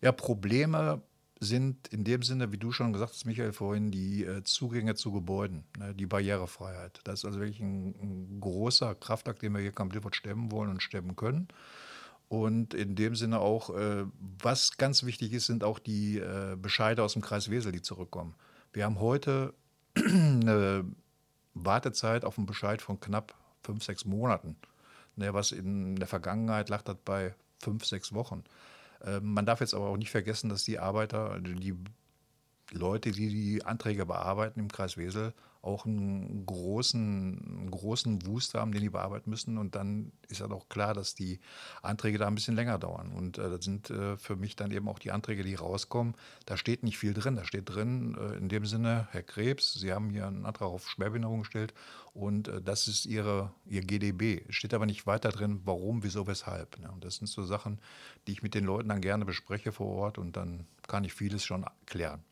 Ja, 0.00 0.12
Probleme 0.12 1.02
sind 1.38 1.88
in 1.88 2.04
dem 2.04 2.22
Sinne, 2.22 2.52
wie 2.52 2.58
du 2.58 2.72
schon 2.72 2.92
gesagt 2.92 3.12
hast, 3.12 3.26
Michael, 3.26 3.52
vorhin, 3.52 3.90
die 3.90 4.24
äh, 4.24 4.42
Zugänge 4.42 4.94
zu 4.94 5.12
Gebäuden, 5.12 5.64
ne, 5.78 5.94
die 5.94 6.06
Barrierefreiheit. 6.06 7.00
Das 7.04 7.20
ist 7.20 7.24
also 7.26 7.40
wirklich 7.40 7.60
ein, 7.60 7.94
ein 8.00 8.40
großer 8.40 8.94
Kraftakt, 8.94 9.42
den 9.42 9.52
wir 9.52 9.60
hier 9.60 9.72
Camp 9.72 9.92
Lifford 9.92 10.16
stemmen 10.16 10.50
wollen 10.50 10.70
und 10.70 10.82
stemmen 10.82 11.14
können. 11.14 11.48
Und 12.28 12.74
in 12.74 12.96
dem 12.96 13.14
Sinne 13.14 13.40
auch, 13.40 13.70
äh, 13.70 14.04
was 14.18 14.78
ganz 14.78 15.04
wichtig 15.04 15.32
ist, 15.32 15.46
sind 15.46 15.62
auch 15.62 15.78
die 15.78 16.18
äh, 16.18 16.56
Bescheide 16.56 17.02
aus 17.02 17.12
dem 17.12 17.22
Kreis 17.22 17.50
Wesel, 17.50 17.70
die 17.70 17.82
zurückkommen. 17.82 18.34
Wir 18.72 18.84
haben 18.84 18.98
heute 18.98 19.54
eine 19.96 20.84
Wartezeit 21.54 22.24
auf 22.24 22.38
einen 22.38 22.46
Bescheid 22.46 22.82
von 22.82 22.98
knapp 22.98 23.34
fünf, 23.62 23.84
sechs 23.84 24.04
Monaten. 24.04 24.56
Ne, 25.16 25.32
was 25.32 25.52
in 25.52 25.96
der 25.96 26.08
Vergangenheit 26.08 26.68
lag 26.68 26.82
das 26.82 26.96
bei 27.04 27.34
fünf, 27.62 27.84
sechs 27.86 28.12
Wochen. 28.12 28.42
Ähm, 29.04 29.34
man 29.34 29.46
darf 29.46 29.60
jetzt 29.60 29.74
aber 29.74 29.88
auch 29.88 29.96
nicht 29.96 30.10
vergessen, 30.10 30.48
dass 30.48 30.64
die 30.64 30.78
Arbeiter, 30.78 31.38
die 31.40 31.76
Leute, 32.72 33.10
die 33.12 33.28
die 33.28 33.64
Anträge 33.64 34.06
bearbeiten 34.06 34.60
im 34.60 34.68
Kreis 34.68 34.96
Wesel, 34.96 35.32
auch 35.66 35.84
einen 35.84 36.46
großen, 36.46 37.58
einen 37.58 37.70
großen 37.70 38.24
Wust 38.26 38.54
haben, 38.54 38.72
den 38.72 38.80
die 38.80 38.88
bearbeiten 38.88 39.28
müssen. 39.30 39.58
Und 39.58 39.74
dann 39.74 40.12
ist 40.28 40.40
halt 40.40 40.52
auch 40.52 40.68
klar, 40.68 40.94
dass 40.94 41.14
die 41.14 41.40
Anträge 41.82 42.18
da 42.18 42.26
ein 42.26 42.34
bisschen 42.34 42.56
länger 42.56 42.78
dauern. 42.78 43.12
Und 43.12 43.38
äh, 43.38 43.50
das 43.50 43.64
sind 43.64 43.90
äh, 43.90 44.16
für 44.16 44.36
mich 44.36 44.56
dann 44.56 44.70
eben 44.70 44.88
auch 44.88 44.98
die 44.98 45.10
Anträge, 45.10 45.42
die 45.42 45.54
rauskommen. 45.54 46.14
Da 46.46 46.56
steht 46.56 46.82
nicht 46.82 46.98
viel 46.98 47.14
drin. 47.14 47.36
Da 47.36 47.44
steht 47.44 47.68
drin, 47.68 48.16
äh, 48.18 48.36
in 48.36 48.48
dem 48.48 48.64
Sinne, 48.64 49.08
Herr 49.10 49.22
Krebs, 49.22 49.74
Sie 49.74 49.92
haben 49.92 50.10
hier 50.10 50.26
einen 50.26 50.46
Antrag 50.46 50.68
auf 50.68 50.88
Schwerbehinderung 50.88 51.40
gestellt 51.40 51.74
und 52.14 52.48
äh, 52.48 52.62
das 52.62 52.88
ist 52.88 53.04
Ihre, 53.04 53.52
Ihr 53.66 53.82
GDB. 53.82 54.42
Es 54.48 54.54
steht 54.54 54.72
aber 54.72 54.86
nicht 54.86 55.06
weiter 55.06 55.30
drin, 55.30 55.60
warum, 55.64 56.02
wieso, 56.02 56.26
weshalb. 56.26 56.78
Ne? 56.78 56.90
Und 56.90 57.04
das 57.04 57.16
sind 57.16 57.26
so 57.26 57.44
Sachen, 57.44 57.78
die 58.26 58.32
ich 58.32 58.42
mit 58.42 58.54
den 58.54 58.64
Leuten 58.64 58.88
dann 58.88 59.00
gerne 59.00 59.24
bespreche 59.24 59.72
vor 59.72 59.88
Ort 59.88 60.18
und 60.18 60.36
dann 60.36 60.66
kann 60.88 61.04
ich 61.04 61.12
vieles 61.12 61.44
schon 61.44 61.66
klären. 61.84 62.24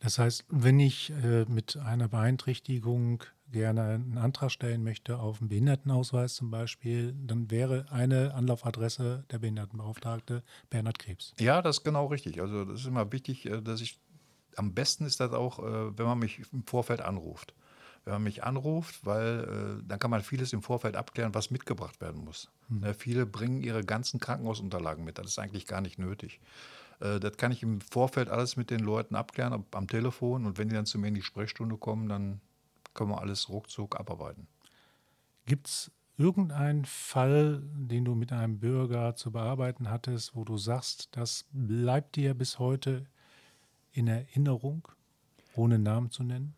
Das 0.00 0.18
heißt, 0.18 0.44
wenn 0.48 0.78
ich 0.78 1.10
äh, 1.10 1.44
mit 1.46 1.76
einer 1.76 2.08
Beeinträchtigung 2.08 3.22
gerne 3.50 3.82
einen 3.82 4.18
Antrag 4.18 4.50
stellen 4.50 4.82
möchte 4.82 5.18
auf 5.18 5.40
einen 5.40 5.48
Behindertenausweis 5.48 6.34
zum 6.34 6.50
Beispiel, 6.50 7.14
dann 7.26 7.50
wäre 7.50 7.86
eine 7.90 8.34
Anlaufadresse 8.34 9.24
der 9.30 9.38
Behindertenbeauftragte 9.38 10.42
Bernhard 10.68 10.98
Krebs. 10.98 11.32
Ja, 11.38 11.62
das 11.62 11.78
ist 11.78 11.84
genau 11.84 12.06
richtig. 12.06 12.40
Also 12.40 12.64
das 12.64 12.80
ist 12.80 12.86
immer 12.86 13.10
wichtig, 13.12 13.46
äh, 13.46 13.62
dass 13.62 13.80
ich, 13.80 13.98
am 14.56 14.74
besten 14.74 15.06
ist 15.06 15.20
das 15.20 15.32
auch, 15.32 15.58
äh, 15.60 15.98
wenn 15.98 16.06
man 16.06 16.18
mich 16.18 16.42
im 16.52 16.64
Vorfeld 16.64 17.00
anruft. 17.00 17.54
Wenn 18.04 18.14
man 18.14 18.22
mich 18.22 18.44
anruft, 18.44 19.04
weil 19.04 19.82
dann 19.84 19.98
kann 19.98 20.12
man 20.12 20.22
vieles 20.22 20.52
im 20.52 20.62
Vorfeld 20.62 20.94
abklären, 20.94 21.34
was 21.34 21.50
mitgebracht 21.50 22.00
werden 22.00 22.22
muss. 22.24 22.52
Hm. 22.68 22.78
Ne, 22.78 22.94
viele 22.94 23.26
bringen 23.26 23.60
ihre 23.64 23.82
ganzen 23.82 24.20
Krankenhausunterlagen 24.20 25.04
mit. 25.04 25.18
Das 25.18 25.26
ist 25.26 25.40
eigentlich 25.40 25.66
gar 25.66 25.80
nicht 25.80 25.98
nötig. 25.98 26.40
Äh, 27.00 27.20
das 27.20 27.36
kann 27.36 27.52
ich 27.52 27.62
im 27.62 27.80
Vorfeld 27.80 28.28
alles 28.28 28.56
mit 28.56 28.70
den 28.70 28.80
Leuten 28.80 29.14
abklären, 29.14 29.64
am 29.70 29.88
Telefon. 29.88 30.46
Und 30.46 30.58
wenn 30.58 30.68
die 30.68 30.74
dann 30.74 30.86
zu 30.86 30.98
mir 30.98 31.08
in 31.08 31.14
die 31.14 31.22
Sprechstunde 31.22 31.76
kommen, 31.76 32.08
dann 32.08 32.40
können 32.94 33.10
wir 33.10 33.20
alles 33.20 33.48
ruckzuck 33.48 33.98
abarbeiten. 33.98 34.46
Gibt 35.44 35.68
es 35.68 35.90
irgendeinen 36.18 36.84
Fall, 36.84 37.62
den 37.74 38.04
du 38.04 38.14
mit 38.14 38.32
einem 38.32 38.58
Bürger 38.58 39.16
zu 39.16 39.30
bearbeiten 39.30 39.90
hattest, 39.90 40.34
wo 40.34 40.44
du 40.44 40.56
sagst, 40.56 41.08
das 41.12 41.44
bleibt 41.52 42.16
dir 42.16 42.34
bis 42.34 42.58
heute 42.58 43.06
in 43.92 44.08
Erinnerung, 44.08 44.88
ohne 45.54 45.78
Namen 45.78 46.10
zu 46.10 46.22
nennen? 46.22 46.54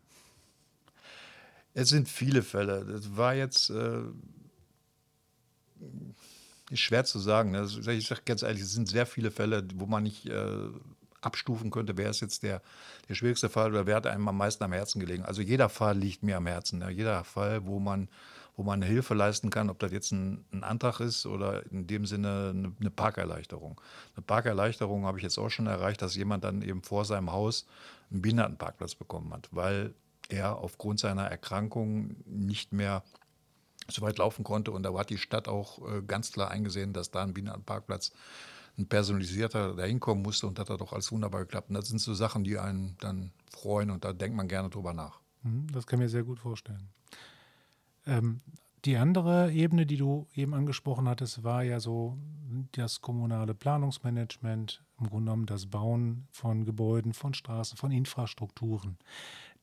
Es 1.73 1.89
sind 1.89 2.09
viele 2.09 2.41
Fälle. 2.41 2.85
Das 2.85 3.15
war 3.15 3.35
jetzt 3.35 3.69
äh, 3.69 4.01
ist 6.69 6.79
schwer 6.79 7.05
zu 7.05 7.19
sagen. 7.19 7.51
Ne? 7.51 7.67
Ich 7.93 8.07
sage 8.07 8.21
ganz 8.25 8.43
ehrlich, 8.43 8.61
es 8.61 8.73
sind 8.73 8.87
sehr 8.87 9.05
viele 9.05 9.31
Fälle, 9.31 9.65
wo 9.75 9.85
man 9.85 10.03
nicht 10.03 10.25
äh, 10.27 10.69
abstufen 11.21 11.71
könnte, 11.71 11.97
wer 11.97 12.09
ist 12.09 12.21
jetzt 12.21 12.43
der, 12.43 12.61
der 13.07 13.15
schwierigste 13.15 13.49
Fall 13.49 13.71
oder 13.71 13.85
wer 13.85 13.97
hat 13.97 14.07
einem 14.07 14.27
am 14.27 14.37
meisten 14.37 14.63
am 14.63 14.73
Herzen 14.73 14.99
gelegen. 14.99 15.25
Also 15.25 15.41
jeder 15.41 15.69
Fall 15.69 15.97
liegt 15.97 16.23
mir 16.23 16.37
am 16.37 16.47
Herzen. 16.47 16.79
Ne? 16.79 16.89
Jeder 16.91 17.23
Fall, 17.23 17.65
wo 17.65 17.79
man, 17.79 18.07
wo 18.55 18.63
man 18.63 18.81
Hilfe 18.81 19.13
leisten 19.13 19.49
kann, 19.49 19.69
ob 19.69 19.79
das 19.79 19.91
jetzt 19.91 20.11
ein, 20.11 20.45
ein 20.51 20.63
Antrag 20.63 20.99
ist 20.99 21.25
oder 21.25 21.65
in 21.71 21.87
dem 21.87 22.05
Sinne 22.05 22.53
eine, 22.55 22.73
eine 22.79 22.91
Parkerleichterung. 22.91 23.79
Eine 24.15 24.23
Parkerleichterung 24.23 25.05
habe 25.05 25.17
ich 25.17 25.23
jetzt 25.23 25.37
auch 25.37 25.49
schon 25.49 25.67
erreicht, 25.67 26.01
dass 26.01 26.15
jemand 26.15 26.43
dann 26.43 26.61
eben 26.61 26.83
vor 26.83 27.05
seinem 27.05 27.31
Haus 27.31 27.65
einen 28.11 28.21
Behindertenparkplatz 28.21 28.95
bekommen 28.95 29.33
hat, 29.33 29.49
weil 29.51 29.93
er 30.29 30.57
aufgrund 30.57 30.99
seiner 30.99 31.25
Erkrankung 31.25 32.15
nicht 32.25 32.71
mehr 32.71 33.03
so 33.91 34.01
weit 34.01 34.17
laufen 34.17 34.43
konnte. 34.43 34.71
Und 34.71 34.83
da 34.83 34.93
hat 34.97 35.09
die 35.09 35.17
Stadt 35.17 35.47
auch 35.47 35.79
äh, 35.87 36.01
ganz 36.01 36.31
klar 36.31 36.51
eingesehen, 36.51 36.93
dass 36.93 37.11
da 37.11 37.23
ein 37.23 37.33
Bienenparkplatz 37.33 38.11
ein 38.79 38.87
personalisierter 38.87 39.75
da 39.75 39.83
hinkommen 39.83 40.23
musste 40.23 40.47
und 40.47 40.57
das 40.57 40.69
hat 40.69 40.81
doch 40.81 40.93
alles 40.93 41.11
wunderbar 41.11 41.41
geklappt. 41.41 41.69
Und 41.69 41.75
das 41.75 41.89
sind 41.89 41.99
so 41.99 42.13
Sachen, 42.13 42.43
die 42.43 42.57
einen 42.57 42.95
dann 42.99 43.31
freuen 43.51 43.91
und 43.91 44.05
da 44.05 44.13
denkt 44.13 44.35
man 44.35 44.47
gerne 44.47 44.69
drüber 44.69 44.93
nach. 44.93 45.19
Mhm, 45.43 45.67
das 45.71 45.85
kann 45.85 45.99
mir 45.99 46.09
sehr 46.09 46.23
gut 46.23 46.39
vorstellen. 46.39 46.89
Ähm, 48.05 48.41
die 48.85 48.95
andere 48.95 49.51
Ebene, 49.51 49.85
die 49.85 49.97
du 49.97 50.27
eben 50.33 50.53
angesprochen 50.53 51.09
hattest, 51.09 51.43
war 51.43 51.63
ja 51.63 51.81
so 51.81 52.17
das 52.71 53.01
kommunale 53.01 53.53
Planungsmanagement, 53.53 54.83
im 54.99 55.07
Grunde 55.07 55.25
genommen 55.25 55.45
das 55.45 55.65
Bauen 55.65 56.27
von 56.31 56.63
Gebäuden, 56.63 57.13
von 57.13 57.33
Straßen, 57.33 57.77
von 57.77 57.91
Infrastrukturen. 57.91 58.97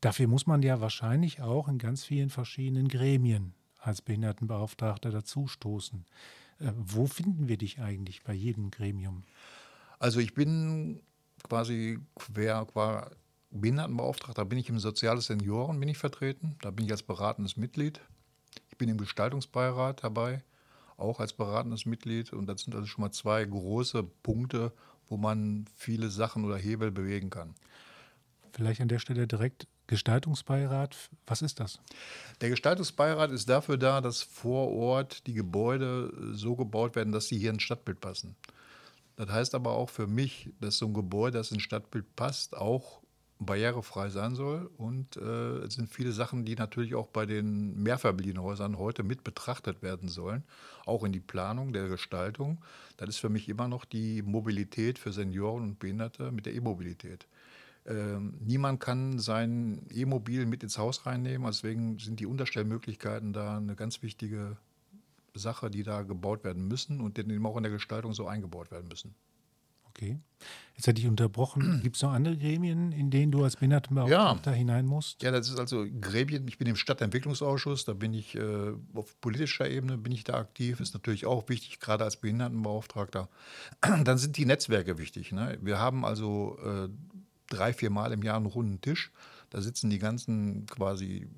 Dafür 0.02 0.28
muss 0.28 0.46
man 0.46 0.62
ja 0.62 0.82
wahrscheinlich 0.82 1.40
auch 1.40 1.68
in 1.68 1.78
ganz 1.78 2.04
vielen 2.04 2.28
verschiedenen 2.28 2.88
Gremien 2.88 3.54
als 3.86 4.02
Behindertenbeauftragter 4.02 5.10
dazustoßen. 5.10 6.04
Äh, 6.58 6.72
wo 6.76 7.06
finden 7.06 7.48
wir 7.48 7.56
dich 7.56 7.80
eigentlich 7.80 8.22
bei 8.22 8.32
jedem 8.32 8.70
Gremium? 8.70 9.22
Also 9.98 10.20
ich 10.20 10.34
bin 10.34 11.00
quasi 11.42 11.98
quer, 12.16 12.66
qua 12.66 13.10
Behindertenbeauftragter, 13.50 14.44
bin 14.44 14.58
ich 14.58 14.68
im 14.68 14.78
Soziales 14.78 15.26
Senioren 15.26 15.78
bin 15.78 15.88
ich 15.88 15.98
vertreten, 15.98 16.56
da 16.60 16.70
bin 16.70 16.84
ich 16.84 16.90
als 16.90 17.02
beratendes 17.02 17.56
Mitglied. 17.56 18.00
Ich 18.70 18.76
bin 18.76 18.88
im 18.88 18.98
Gestaltungsbeirat 18.98 20.02
dabei, 20.04 20.42
auch 20.96 21.20
als 21.20 21.32
beratendes 21.32 21.86
Mitglied 21.86 22.32
und 22.32 22.46
das 22.46 22.62
sind 22.62 22.74
also 22.74 22.86
schon 22.86 23.02
mal 23.02 23.12
zwei 23.12 23.44
große 23.44 24.02
Punkte, 24.02 24.72
wo 25.08 25.16
man 25.16 25.66
viele 25.76 26.10
Sachen 26.10 26.44
oder 26.44 26.56
Hebel 26.56 26.90
bewegen 26.90 27.30
kann. 27.30 27.54
Vielleicht 28.52 28.80
an 28.80 28.88
der 28.88 28.98
Stelle 28.98 29.26
direkt 29.26 29.68
Gestaltungsbeirat, 29.86 30.96
was 31.26 31.42
ist 31.42 31.60
das? 31.60 31.80
Der 32.40 32.50
Gestaltungsbeirat 32.50 33.30
ist 33.30 33.48
dafür 33.48 33.76
da, 33.76 34.00
dass 34.00 34.22
vor 34.22 34.72
Ort 34.72 35.26
die 35.26 35.34
Gebäude 35.34 36.12
so 36.32 36.56
gebaut 36.56 36.96
werden, 36.96 37.12
dass 37.12 37.28
sie 37.28 37.38
hier 37.38 37.50
ins 37.50 37.62
Stadtbild 37.62 38.00
passen. 38.00 38.36
Das 39.16 39.30
heißt 39.30 39.54
aber 39.54 39.72
auch 39.72 39.88
für 39.88 40.06
mich, 40.06 40.50
dass 40.60 40.78
so 40.78 40.86
ein 40.86 40.94
Gebäude, 40.94 41.38
das 41.38 41.52
ins 41.52 41.62
Stadtbild 41.62 42.16
passt, 42.16 42.56
auch 42.56 43.00
barrierefrei 43.38 44.08
sein 44.10 44.34
soll. 44.34 44.70
Und 44.76 45.16
äh, 45.16 45.58
es 45.64 45.74
sind 45.74 45.88
viele 45.88 46.12
Sachen, 46.12 46.44
die 46.44 46.54
natürlich 46.54 46.94
auch 46.94 47.08
bei 47.08 47.26
den 47.26 47.82
Mehrfamilienhäusern 47.82 48.78
heute 48.78 49.02
mit 49.02 49.24
betrachtet 49.24 49.82
werden 49.82 50.08
sollen, 50.08 50.44
auch 50.84 51.04
in 51.04 51.12
die 51.12 51.20
Planung 51.20 51.72
der 51.72 51.88
Gestaltung. 51.88 52.58
Das 52.96 53.08
ist 53.08 53.18
für 53.18 53.28
mich 53.28 53.48
immer 53.48 53.68
noch 53.68 53.84
die 53.84 54.22
Mobilität 54.22 54.98
für 54.98 55.12
Senioren 55.12 55.62
und 55.62 55.78
Behinderte 55.78 56.32
mit 56.32 56.46
der 56.46 56.54
E-Mobilität. 56.54 57.26
Ähm, 57.86 58.34
niemand 58.40 58.80
kann 58.80 59.18
sein 59.18 59.86
E-Mobil 59.90 60.46
mit 60.46 60.62
ins 60.62 60.78
Haus 60.78 61.06
reinnehmen. 61.06 61.46
Deswegen 61.46 61.98
sind 61.98 62.20
die 62.20 62.26
Unterstellmöglichkeiten 62.26 63.32
da 63.32 63.56
eine 63.56 63.76
ganz 63.76 64.02
wichtige 64.02 64.56
Sache, 65.34 65.70
die 65.70 65.82
da 65.82 66.02
gebaut 66.02 66.44
werden 66.44 66.66
müssen 66.66 67.00
und 67.00 67.16
die 67.16 67.44
auch 67.44 67.56
in 67.56 67.62
der 67.62 67.72
Gestaltung 67.72 68.12
so 68.12 68.26
eingebaut 68.26 68.70
werden 68.70 68.88
müssen. 68.88 69.14
Okay. 69.96 70.18
Jetzt 70.74 70.86
hätte 70.88 71.00
ich 71.00 71.06
unterbrochen. 71.06 71.80
Gibt 71.82 71.96
es 71.96 72.02
noch 72.02 72.12
andere 72.12 72.36
Gremien, 72.36 72.92
in 72.92 73.10
denen 73.10 73.32
du 73.32 73.42
als 73.42 73.56
Behindertenbeauftragter 73.56 74.50
ja. 74.50 74.56
hinein 74.56 74.84
musst? 74.84 75.22
Ja, 75.22 75.30
das 75.30 75.48
ist 75.48 75.58
also 75.58 75.86
Gremien. 76.00 76.46
Ich 76.48 76.58
bin 76.58 76.66
im 76.66 76.76
Stadtentwicklungsausschuss, 76.76 77.86
da 77.86 77.94
bin 77.94 78.12
ich 78.12 78.34
äh, 78.34 78.72
auf 78.94 79.18
politischer 79.20 79.70
Ebene 79.70 79.96
bin 79.96 80.12
ich 80.12 80.24
da 80.24 80.34
aktiv. 80.34 80.80
Ist 80.80 80.92
natürlich 80.92 81.24
auch 81.24 81.48
wichtig, 81.48 81.80
gerade 81.80 82.04
als 82.04 82.16
Behindertenbeauftragter. 82.16 83.30
Dann 83.80 84.18
sind 84.18 84.36
die 84.36 84.44
Netzwerke 84.44 84.98
wichtig. 84.98 85.32
Ne? 85.32 85.56
Wir 85.62 85.78
haben 85.78 86.04
also 86.04 86.58
äh, 86.62 86.88
drei, 87.48 87.72
vier 87.72 87.90
Mal 87.90 88.12
im 88.12 88.22
Jahr 88.22 88.36
einen 88.36 88.46
runden 88.46 88.80
Tisch. 88.80 89.12
Da 89.50 89.60
sitzen 89.60 89.90
die 89.90 89.98
ganzen 89.98 90.66
quasi, 90.66 91.28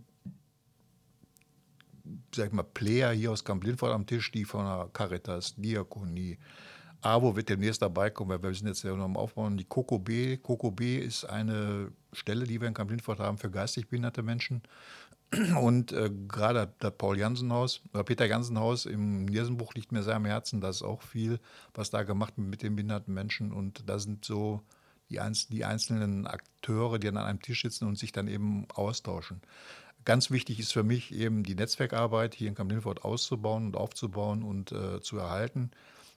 sag 2.35 2.49
ich 2.49 2.53
mal, 2.53 2.63
Player 2.63 3.13
hier 3.13 3.31
aus 3.33 3.45
Camp 3.45 3.65
Lindford 3.65 3.93
am 3.93 4.07
Tisch, 4.07 4.31
die 4.33 4.45
von 4.45 4.65
der 4.65 4.91
Caritas, 4.93 5.55
Diakonie, 5.57 6.39
AWO 7.01 7.37
wird 7.37 7.49
demnächst 7.49 7.81
dabei 7.81 8.11
kommen, 8.11 8.31
weil 8.31 8.43
wir 8.43 8.55
sind 8.55 8.67
jetzt 8.67 8.83
ja 8.83 8.95
noch 8.95 9.05
am 9.05 9.17
Aufbauen. 9.17 9.57
Die 9.57 9.65
Coco 9.65 9.99
B. 9.99 10.37
Coco 10.37 10.71
B 10.71 10.99
ist 10.99 11.25
eine 11.25 11.93
Stelle, 12.13 12.45
die 12.45 12.61
wir 12.61 12.67
in 12.67 12.75
Camp 12.75 12.91
Lindford 12.91 13.21
haben 13.21 13.39
für 13.39 13.51
geistig 13.51 13.89
behinderte 13.89 14.23
Menschen. 14.23 14.63
Und 15.61 15.93
äh, 15.93 16.11
gerade 16.27 16.73
das 16.81 16.97
Paul 16.97 17.19
Jansen 17.19 17.53
Haus, 17.53 17.83
oder 17.93 18.03
Peter 18.03 18.25
Jansen 18.25 18.59
Haus 18.59 18.87
im 18.87 19.27
Niersenbuch 19.27 19.75
liegt 19.75 19.93
mir 19.93 20.03
sehr 20.03 20.17
am 20.17 20.25
Herzen. 20.25 20.61
Da 20.61 20.71
ist 20.71 20.83
auch 20.83 21.03
viel, 21.03 21.39
was 21.75 21.91
da 21.91 22.03
gemacht 22.03 22.37
wird 22.37 22.49
mit 22.49 22.63
den 22.63 22.75
behinderten 22.75 23.15
Menschen. 23.15 23.53
Und 23.53 23.89
da 23.89 23.99
sind 23.99 24.25
so 24.25 24.63
die, 25.11 25.21
einz 25.21 25.49
die 25.49 25.65
einzelnen 25.65 26.27
Akteure, 26.27 26.99
die 26.99 27.09
an 27.09 27.17
einem 27.17 27.41
Tisch 27.41 27.63
sitzen 27.63 27.87
und 27.87 27.99
sich 27.99 28.13
dann 28.13 28.29
eben 28.29 28.67
austauschen. 28.71 29.41
ganz 30.05 30.31
wichtig 30.31 30.59
ist 30.59 30.73
für 30.73 30.85
mich 30.85 31.15
eben 31.15 31.43
die 31.43 31.55
Netzwerkarbeit 31.55 32.35
hier 32.35 32.49
in 32.49 32.55
Kamp-Lindfort 32.55 33.05
auszubauen 33.05 33.67
und 33.67 33.77
aufzubauen 33.77 34.43
und 34.43 34.73
äh, 34.73 35.01
zu 35.01 35.19
erhalten, 35.19 35.71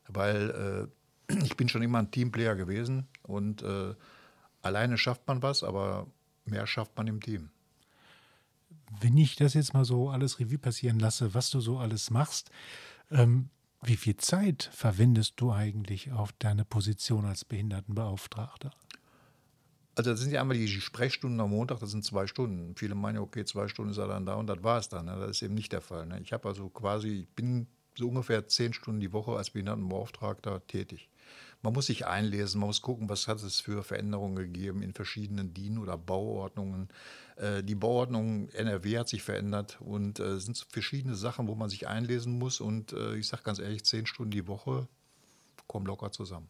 weil 0.08 0.90
äh, 1.30 1.34
ich 1.44 1.58
bin 1.58 1.70
schon 1.70 1.82
immer 1.82 2.00
ein 2.00 2.12
Teamplayer 2.12 2.56
gewesen 2.56 3.08
und 3.24 3.64
äh, 3.64 3.94
alleine 4.62 4.98
schafft 4.98 5.28
man 5.28 5.42
was, 5.42 5.64
aber 5.64 6.08
mehr 6.46 6.68
schafft 6.68 6.96
man 6.98 7.08
im 7.08 7.22
Team. 7.22 7.50
Wenn 9.00 9.18
ich 9.18 9.36
das 9.36 9.54
jetzt 9.54 9.74
mal 9.74 9.86
so 9.86 10.10
alles 10.10 10.40
Revue 10.40 10.58
passieren 10.58 11.00
lasse, 11.00 11.34
was 11.34 11.50
du 11.50 11.60
so 11.60 11.78
alles 11.80 12.10
machst, 12.10 12.52
ähm, 13.10 13.50
wie 13.84 13.98
viel 13.98 14.18
Zeit 14.18 14.70
verwendest 14.74 15.34
du 15.38 15.52
eigentlich 15.52 16.12
auf 16.12 16.32
deine 16.34 16.66
Position 16.66 17.26
als 17.26 17.46
Behindertenbeauftragter? 17.46 18.72
Also 19.96 20.12
das 20.12 20.20
sind 20.22 20.32
ja 20.32 20.42
einmal 20.42 20.58
die 20.58 20.68
Sprechstunden 20.68 21.40
am 21.40 21.50
Montag, 21.50 21.80
das 21.80 21.92
sind 21.92 22.06
zwei 22.06 22.26
Stunden. 22.26 22.76
Viele 22.76 22.96
meinen, 22.96 23.18
okay, 23.18 23.44
zwei 23.44 23.68
Stunden 23.68 23.92
ist 23.92 23.98
er 23.98 24.08
dann 24.08 24.26
da 24.26 24.36
und 24.36 24.48
das 24.48 24.64
war 24.64 24.78
es 24.80 24.90
dann. 24.90 25.06
Ne? 25.06 25.18
Das 25.20 25.32
ist 25.32 25.42
eben 25.42 25.54
nicht 25.54 25.74
der 25.74 25.82
Fall. 25.82 26.06
Ne? 26.06 26.20
Ich 26.22 26.32
habe 26.32 26.48
also 26.48 26.70
quasi, 26.70 27.22
ich 27.22 27.30
bin 27.30 27.68
so 27.96 28.08
ungefähr 28.08 28.48
zehn 28.48 28.74
Stunden 28.74 29.02
die 29.02 29.12
Woche 29.12 29.36
als 29.36 29.50
Behindertenbeauftragter 29.50 30.66
tätig. 30.68 31.10
Man 31.64 31.74
muss 31.74 31.86
sich 31.86 32.08
einlesen, 32.08 32.60
man 32.60 32.68
muss 32.68 32.82
gucken, 32.82 33.08
was 33.08 33.28
hat 33.28 33.42
es 33.44 33.60
für 33.60 33.84
Veränderungen 33.84 34.36
gegeben 34.36 34.82
in 34.82 34.94
verschiedenen 34.94 35.54
DIN- 35.54 35.78
oder 35.78 35.98
Bauordnungen. 35.98 36.90
Äh, 37.36 37.64
die 37.64 37.76
Bauordnung 37.76 38.50
NRW 38.50 38.98
hat 38.98 39.10
sich 39.10 39.22
verändert 39.22 39.80
und 39.80 40.20
es 40.20 40.44
äh, 40.44 40.46
sind 40.46 40.66
verschiedene 40.70 41.16
Sachen, 41.16 41.48
wo 41.48 41.56
man 41.56 41.70
sich 41.70 41.88
einlesen 41.88 42.40
muss. 42.40 42.62
Und 42.62 42.94
äh, 42.94 43.16
ich 43.16 43.28
sage 43.28 43.44
ganz 43.44 43.60
ehrlich, 43.60 43.84
zehn 43.86 44.08
Stunden 44.08 44.32
die 44.32 44.48
Woche 44.48 44.88
kommen 45.68 45.86
locker 45.86 46.12
zusammen. 46.12 46.48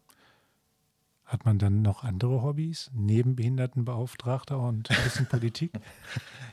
Hat 1.26 1.46
man 1.46 1.60
dann 1.60 1.82
noch 1.82 2.04
andere 2.04 2.42
Hobbys 2.42 2.92
neben 2.94 3.36
Behindertenbeauftragter 3.36 4.60
und 4.60 4.92
ein 4.92 5.04
bisschen 5.04 5.28
Politik? 5.28 5.72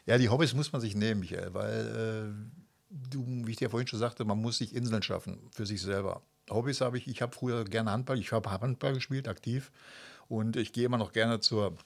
Ja, 0.07 0.17
die 0.17 0.31
Hobbys 0.31 0.55
muss 0.55 0.73
man 0.73 0.81
sich 0.81 0.97
nehmen, 0.97 1.21
Michael, 1.21 1.53
weil 1.53 2.33
äh, 2.33 2.99
du, 3.11 3.27
wie 3.45 3.51
ich 3.51 3.59
dir 3.59 3.69
vorhin 3.69 3.87
schon 3.87 3.99
sagte, 3.99 4.25
man 4.25 4.41
muss 4.41 4.57
sich 4.57 4.75
Inseln 4.75 5.03
schaffen 5.03 5.39
für 5.51 5.67
sich 5.67 5.83
selber. 5.83 6.23
Hobbys 6.51 6.81
habe 6.81 6.99
ich, 6.99 7.07
ich 7.09 7.23
habe 7.23 7.35
früher 7.35 7.65
gerne 7.65 7.91
Handball, 7.91 8.19
ich 8.19 8.33
habe 8.33 8.51
Handball 8.51 8.95
gespielt, 8.95 9.29
aktiv. 9.29 9.71
Und 10.29 10.57
ich 10.57 10.73
gehe 10.73 10.85
immer 10.85 10.99
noch 10.99 11.13
gerne 11.13 11.41
zur 11.41 11.77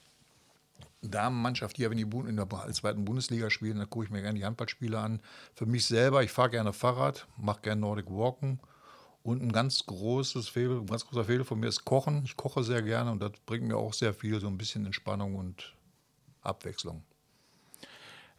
Damenmannschaft, 1.01 1.77
die 1.77 1.85
aber 1.85 1.95
in, 1.95 2.09
die 2.09 2.29
in 2.29 2.35
der 2.35 2.47
zweiten 2.73 3.05
Bundesliga 3.05 3.49
spielen, 3.49 3.77
da 3.77 3.85
gucke 3.85 4.05
ich 4.05 4.11
mir 4.11 4.21
gerne 4.21 4.39
die 4.39 4.45
Handballspiele 4.45 4.97
an. 4.97 5.21
Für 5.53 5.65
mich 5.65 5.85
selber, 5.85 6.23
ich 6.23 6.31
fahre 6.31 6.49
gerne 6.49 6.73
Fahrrad, 6.73 7.27
mache 7.37 7.61
gerne 7.61 7.81
Nordic 7.81 8.09
Walken 8.09 8.59
und 9.21 9.41
ein 9.41 9.51
ganz 9.51 9.85
großes 9.85 10.49
Fehler, 10.49 10.79
ein 10.79 10.85
ganz 10.85 11.05
großer 11.05 11.25
Fehler 11.25 11.45
von 11.45 11.59
mir 11.59 11.67
ist 11.67 11.85
Kochen. 11.85 12.23
Ich 12.25 12.35
koche 12.35 12.63
sehr 12.63 12.81
gerne 12.81 13.11
und 13.11 13.21
das 13.21 13.31
bringt 13.45 13.65
mir 13.65 13.77
auch 13.77 13.93
sehr 13.93 14.13
viel, 14.13 14.39
so 14.39 14.47
ein 14.47 14.57
bisschen 14.57 14.85
Entspannung 14.85 15.35
und 15.35 15.73
Abwechslung. 16.41 17.03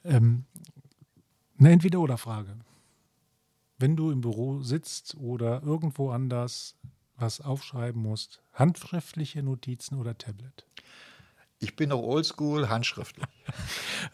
Ähm, 0.04 0.45
eine 1.59 1.73
Entweder-Oder-Frage. 1.73 2.57
Wenn 3.78 3.97
du 3.97 4.11
im 4.11 4.21
Büro 4.21 4.62
sitzt 4.62 5.16
oder 5.16 5.62
irgendwo 5.62 6.11
anders 6.11 6.76
was 7.16 7.40
aufschreiben 7.40 8.02
musst, 8.02 8.43
handschriftliche 8.52 9.43
Notizen 9.43 9.99
oder 9.99 10.16
Tablet? 10.16 10.66
Ich 11.61 11.76
bin 11.76 11.90
noch 11.90 12.02
oldschool, 12.02 12.69
handschriftlich. 12.69 13.26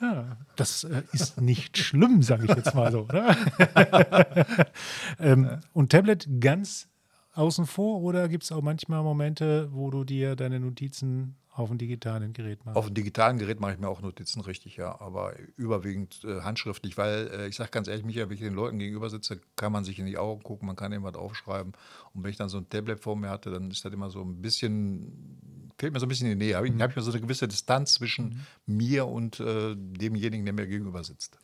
Ja, 0.00 0.36
das 0.56 0.84
äh, 0.84 1.02
ist 1.12 1.40
nicht 1.40 1.78
schlimm, 1.78 2.22
sage 2.22 2.44
ich 2.44 2.54
jetzt 2.54 2.74
mal 2.74 2.92
so. 2.92 3.08
ähm, 5.18 5.60
und 5.72 5.90
Tablet 5.90 6.28
ganz 6.40 6.88
außen 7.34 7.66
vor 7.66 8.00
oder 8.00 8.28
gibt 8.28 8.44
es 8.44 8.52
auch 8.52 8.62
manchmal 8.62 9.02
Momente, 9.02 9.68
wo 9.72 9.90
du 9.90 10.04
dir 10.04 10.36
deine 10.36 10.60
Notizen 10.60 11.36
auf 11.52 11.68
dem 11.68 11.78
digitalen 11.78 12.32
Gerät 12.32 12.64
machst? 12.64 12.76
Auf 12.76 12.86
dem 12.86 12.94
digitalen 12.94 13.38
Gerät 13.38 13.60
mache 13.60 13.72
ich 13.72 13.78
mir 13.78 13.88
auch 13.88 14.00
Notizen, 14.00 14.40
richtig, 14.40 14.76
ja. 14.76 15.00
Aber 15.00 15.34
überwiegend 15.56 16.24
äh, 16.24 16.40
handschriftlich, 16.40 16.96
weil 16.96 17.28
äh, 17.28 17.48
ich 17.48 17.56
sage 17.56 17.70
ganz 17.70 17.88
ehrlich, 17.88 18.04
Michael, 18.04 18.28
wenn 18.28 18.34
ich 18.34 18.42
den 18.42 18.54
Leuten 18.54 18.78
gegenüber 18.78 19.10
sitze, 19.10 19.40
kann 19.56 19.72
man 19.72 19.84
sich 19.84 19.98
in 19.98 20.06
die 20.06 20.18
Augen 20.18 20.42
gucken, 20.42 20.66
man 20.66 20.76
kann 20.76 20.92
irgendwas 20.92 21.14
aufschreiben. 21.14 21.72
Und 22.14 22.24
wenn 22.24 22.30
ich 22.30 22.36
dann 22.36 22.48
so 22.48 22.58
ein 22.58 22.68
Tablet 22.68 23.00
vor 23.00 23.16
mir 23.16 23.30
hatte, 23.30 23.50
dann 23.50 23.70
ist 23.70 23.84
das 23.84 23.92
immer 23.92 24.10
so 24.10 24.22
ein 24.22 24.40
bisschen 24.40 25.60
fehlt 25.80 25.94
mir 25.94 26.00
so 26.00 26.06
ein 26.06 26.10
bisschen 26.10 26.28
die 26.28 26.36
Nähe. 26.36 26.56
Habe 26.56 26.68
ich, 26.68 26.74
mhm. 26.74 26.82
hab 26.82 26.90
ich 26.90 26.96
mir 26.96 27.02
so 27.02 27.10
eine 27.10 27.20
gewisse 27.20 27.48
Distanz 27.48 27.94
zwischen 27.94 28.44
mhm. 28.66 28.76
mir 28.76 29.06
und 29.06 29.40
äh, 29.40 29.74
demjenigen, 29.76 30.44
der 30.44 30.52
mir 30.52 30.66
gegenüber 30.66 31.02
sitzt. 31.02 31.38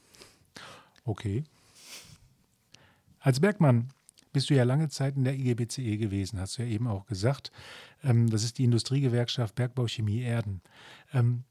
Okay. 1.04 1.44
Als 3.18 3.40
Bergmann 3.40 3.88
bist 4.36 4.50
du 4.50 4.54
ja 4.54 4.64
lange 4.64 4.90
Zeit 4.90 5.16
in 5.16 5.24
der 5.24 5.32
IGBCE 5.32 5.96
gewesen, 5.96 6.38
hast 6.38 6.58
du 6.58 6.62
ja 6.62 6.68
eben 6.68 6.88
auch 6.88 7.06
gesagt. 7.06 7.50
Ähm, 8.04 8.28
das 8.28 8.44
ist 8.44 8.58
die 8.58 8.64
Industriegewerkschaft 8.64 9.54
Bergbau 9.54 9.86
Chemie 9.86 10.20
Erden. 10.20 10.60
Ähm, 11.14 11.44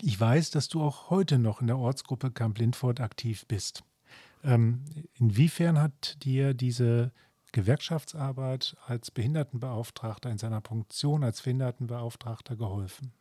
ich 0.00 0.18
weiß, 0.18 0.50
dass 0.50 0.68
du 0.68 0.80
auch 0.80 1.10
heute 1.10 1.38
noch 1.38 1.60
in 1.60 1.66
der 1.66 1.76
Ortsgruppe 1.76 2.30
Camp 2.30 2.56
Lindfort 2.56 3.00
aktiv 3.00 3.44
bist. 3.46 3.84
Ähm, 4.42 4.86
inwiefern 5.16 5.78
hat 5.78 6.16
dir 6.24 6.54
diese 6.54 7.12
Gewerkschaftsarbeit 7.52 8.78
als 8.86 9.10
Behindertenbeauftragter 9.10 10.30
in 10.30 10.38
seiner 10.38 10.62
Funktion 10.62 11.22
als 11.22 11.42
Behindertenbeauftragter 11.42 12.56
geholfen? 12.56 13.12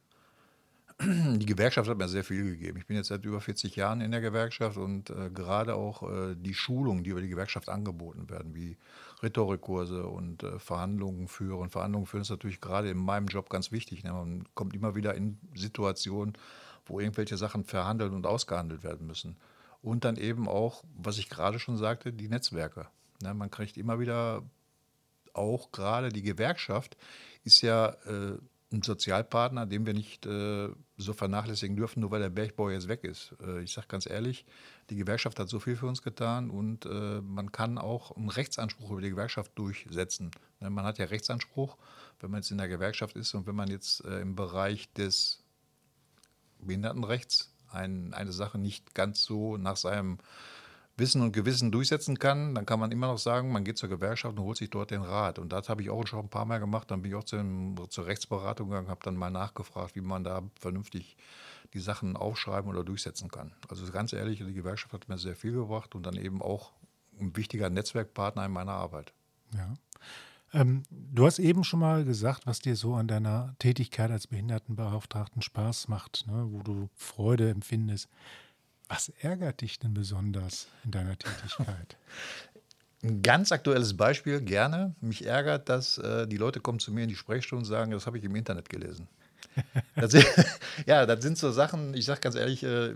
Die 0.99 1.45
Gewerkschaft 1.45 1.87
hat 1.87 1.97
mir 1.97 2.07
sehr 2.07 2.23
viel 2.23 2.43
gegeben. 2.43 2.79
Ich 2.79 2.87
bin 2.87 2.95
jetzt 2.95 3.09
seit 3.09 3.23
über 3.23 3.39
40 3.39 3.75
Jahren 3.75 4.01
in 4.01 4.09
der 4.09 4.21
Gewerkschaft 4.21 4.77
und 4.77 5.11
äh, 5.11 5.29
gerade 5.29 5.75
auch 5.75 6.01
äh, 6.01 6.35
die 6.35 6.55
Schulungen, 6.55 7.03
die 7.03 7.11
über 7.11 7.21
die 7.21 7.29
Gewerkschaft 7.29 7.69
angeboten 7.69 8.29
werden, 8.31 8.55
wie 8.55 8.77
Rhetorikkurse 9.21 10.07
und 10.07 10.41
äh, 10.41 10.57
Verhandlungen 10.57 11.27
führen. 11.27 11.69
Verhandlungen 11.69 12.07
führen 12.07 12.21
ist 12.21 12.31
natürlich 12.31 12.61
gerade 12.61 12.89
in 12.89 12.97
meinem 12.97 13.27
Job 13.27 13.49
ganz 13.49 13.71
wichtig. 13.71 14.03
Ne? 14.03 14.11
Man 14.11 14.45
kommt 14.55 14.75
immer 14.75 14.95
wieder 14.95 15.13
in 15.13 15.37
Situationen, 15.53 16.33
wo 16.87 16.99
irgendwelche 16.99 17.37
Sachen 17.37 17.63
verhandelt 17.63 18.11
und 18.11 18.25
ausgehandelt 18.25 18.83
werden 18.83 19.05
müssen. 19.05 19.37
Und 19.83 20.03
dann 20.03 20.15
eben 20.15 20.47
auch, 20.47 20.83
was 20.97 21.19
ich 21.19 21.29
gerade 21.29 21.59
schon 21.59 21.77
sagte, 21.77 22.11
die 22.11 22.27
Netzwerke. 22.27 22.87
Ne, 23.21 23.35
man 23.35 23.51
kriegt 23.51 23.77
immer 23.77 23.99
wieder 23.99 24.43
auch 25.33 25.71
gerade 25.71 26.09
die 26.09 26.23
Gewerkschaft 26.23 26.97
ist 27.43 27.61
ja 27.61 27.89
äh, 28.05 28.37
ein 28.71 28.81
Sozialpartner, 28.81 29.65
den 29.65 29.85
wir 29.85 29.93
nicht 29.93 30.25
äh, 30.25 30.69
so 30.97 31.13
vernachlässigen 31.13 31.77
dürfen, 31.77 32.01
nur 32.01 32.11
weil 32.11 32.19
der 32.19 32.29
Bergbau 32.29 32.69
jetzt 32.69 32.87
weg 32.87 33.03
ist. 33.03 33.33
Äh, 33.41 33.61
ich 33.61 33.71
sage 33.71 33.87
ganz 33.87 34.05
ehrlich, 34.05 34.45
die 34.89 34.97
Gewerkschaft 34.97 35.39
hat 35.39 35.47
so 35.47 35.59
viel 35.59 35.77
für 35.77 35.87
uns 35.87 36.01
getan 36.01 36.49
und 36.49 36.85
äh, 36.85 37.21
man 37.21 37.51
kann 37.51 37.77
auch 37.77 38.15
einen 38.15 38.29
Rechtsanspruch 38.29 38.91
über 38.91 39.01
die 39.01 39.11
Gewerkschaft 39.11 39.51
durchsetzen. 39.55 40.31
Ne, 40.59 40.69
man 40.69 40.83
hat 40.83 40.97
ja 40.97 41.05
Rechtsanspruch, 41.05 41.77
wenn 42.19 42.31
man 42.31 42.41
jetzt 42.41 42.51
in 42.51 42.57
der 42.57 42.67
Gewerkschaft 42.67 43.15
ist 43.15 43.33
und 43.33 43.47
wenn 43.47 43.55
man 43.55 43.69
jetzt 43.69 44.03
äh, 44.03 44.19
im 44.19 44.35
Bereich 44.35 44.91
des 44.93 45.43
Behindertenrechts 46.59 47.53
ein, 47.69 48.13
eine 48.13 48.31
Sache 48.31 48.57
nicht 48.57 48.93
ganz 48.95 49.23
so 49.23 49.57
nach 49.57 49.77
seinem 49.77 50.17
Wissen 50.97 51.21
und 51.21 51.31
Gewissen 51.31 51.71
durchsetzen 51.71 52.17
kann, 52.17 52.55
dann 52.55 52.65
kann 52.65 52.79
man 52.79 52.91
immer 52.91 53.07
noch 53.07 53.19
sagen, 53.19 53.51
man 53.51 53.63
geht 53.63 53.77
zur 53.77 53.89
Gewerkschaft 53.89 54.37
und 54.37 54.43
holt 54.43 54.57
sich 54.57 54.69
dort 54.69 54.89
den 54.91 55.03
Rat. 55.03 55.37
Und 55.37 55.53
das 55.53 55.69
habe 55.69 55.81
ich 55.83 55.89
auch 55.89 56.05
schon 56.07 56.21
ein 56.21 56.29
paar 56.29 56.45
Mal 56.45 56.59
gemacht. 56.59 56.89
Dann 56.89 57.03
bin 57.03 57.11
ich 57.11 57.15
auch 57.15 57.23
zur, 57.23 57.43
zur 57.89 58.07
Rechtsberatung 58.07 58.69
gegangen, 58.69 58.89
habe 58.89 59.01
dann 59.03 59.15
mal 59.15 59.29
nachgefragt, 59.29 59.95
wie 59.95 60.01
man 60.01 60.23
da 60.23 60.41
vernünftig 60.59 61.15
die 61.73 61.79
Sachen 61.79 62.17
aufschreiben 62.17 62.69
oder 62.69 62.83
durchsetzen 62.83 63.29
kann. 63.29 63.53
Also 63.67 63.89
ganz 63.91 64.13
ehrlich, 64.13 64.39
die 64.39 64.53
Gewerkschaft 64.53 64.93
hat 64.93 65.07
mir 65.07 65.17
sehr 65.17 65.35
viel 65.35 65.51
gebracht 65.51 65.93
und 65.95 66.03
dann 66.03 66.15
eben 66.15 66.41
auch 66.41 66.71
ein 67.19 67.35
wichtiger 67.35 67.69
Netzwerkpartner 67.69 68.45
in 68.45 68.51
meiner 68.51 68.73
Arbeit. 68.73 69.13
Ja. 69.53 69.73
Ähm, 70.53 70.83
du 70.89 71.25
hast 71.25 71.39
eben 71.39 71.63
schon 71.63 71.79
mal 71.79 72.05
gesagt, 72.05 72.47
was 72.47 72.59
dir 72.59 72.75
so 72.75 72.95
an 72.95 73.07
deiner 73.07 73.55
Tätigkeit 73.59 74.11
als 74.11 74.27
Behindertenbeauftragten 74.27 75.41
Spaß 75.41 75.89
macht, 75.89 76.25
ne, 76.27 76.47
wo 76.49 76.61
du 76.63 76.89
Freude 76.95 77.49
empfindest. 77.49 78.07
Was 78.89 79.09
ärgert 79.21 79.61
dich 79.61 79.79
denn 79.79 79.93
besonders 79.93 80.67
in 80.83 80.91
deiner 80.91 81.17
Tätigkeit? 81.17 81.97
Ein 83.03 83.21
ganz 83.21 83.51
aktuelles 83.51 83.95
Beispiel, 83.95 84.41
gerne. 84.41 84.95
Mich 85.01 85.25
ärgert, 85.25 85.69
dass 85.69 85.97
äh, 85.97 86.27
die 86.27 86.37
Leute 86.37 86.61
kommen 86.61 86.79
zu 86.79 86.91
mir 86.91 87.03
in 87.03 87.09
die 87.09 87.15
Sprechstunde 87.15 87.63
und 87.63 87.65
sagen, 87.65 87.91
das 87.91 88.05
habe 88.07 88.17
ich 88.17 88.23
im 88.23 88.35
Internet 88.35 88.69
gelesen. 88.69 89.07
Das 89.95 90.13
ja, 90.85 91.05
das 91.05 91.21
sind 91.21 91.37
so 91.37 91.51
Sachen, 91.51 91.93
ich 91.93 92.05
sage 92.05 92.21
ganz 92.21 92.35
ehrlich, 92.35 92.63
äh, 92.63 92.95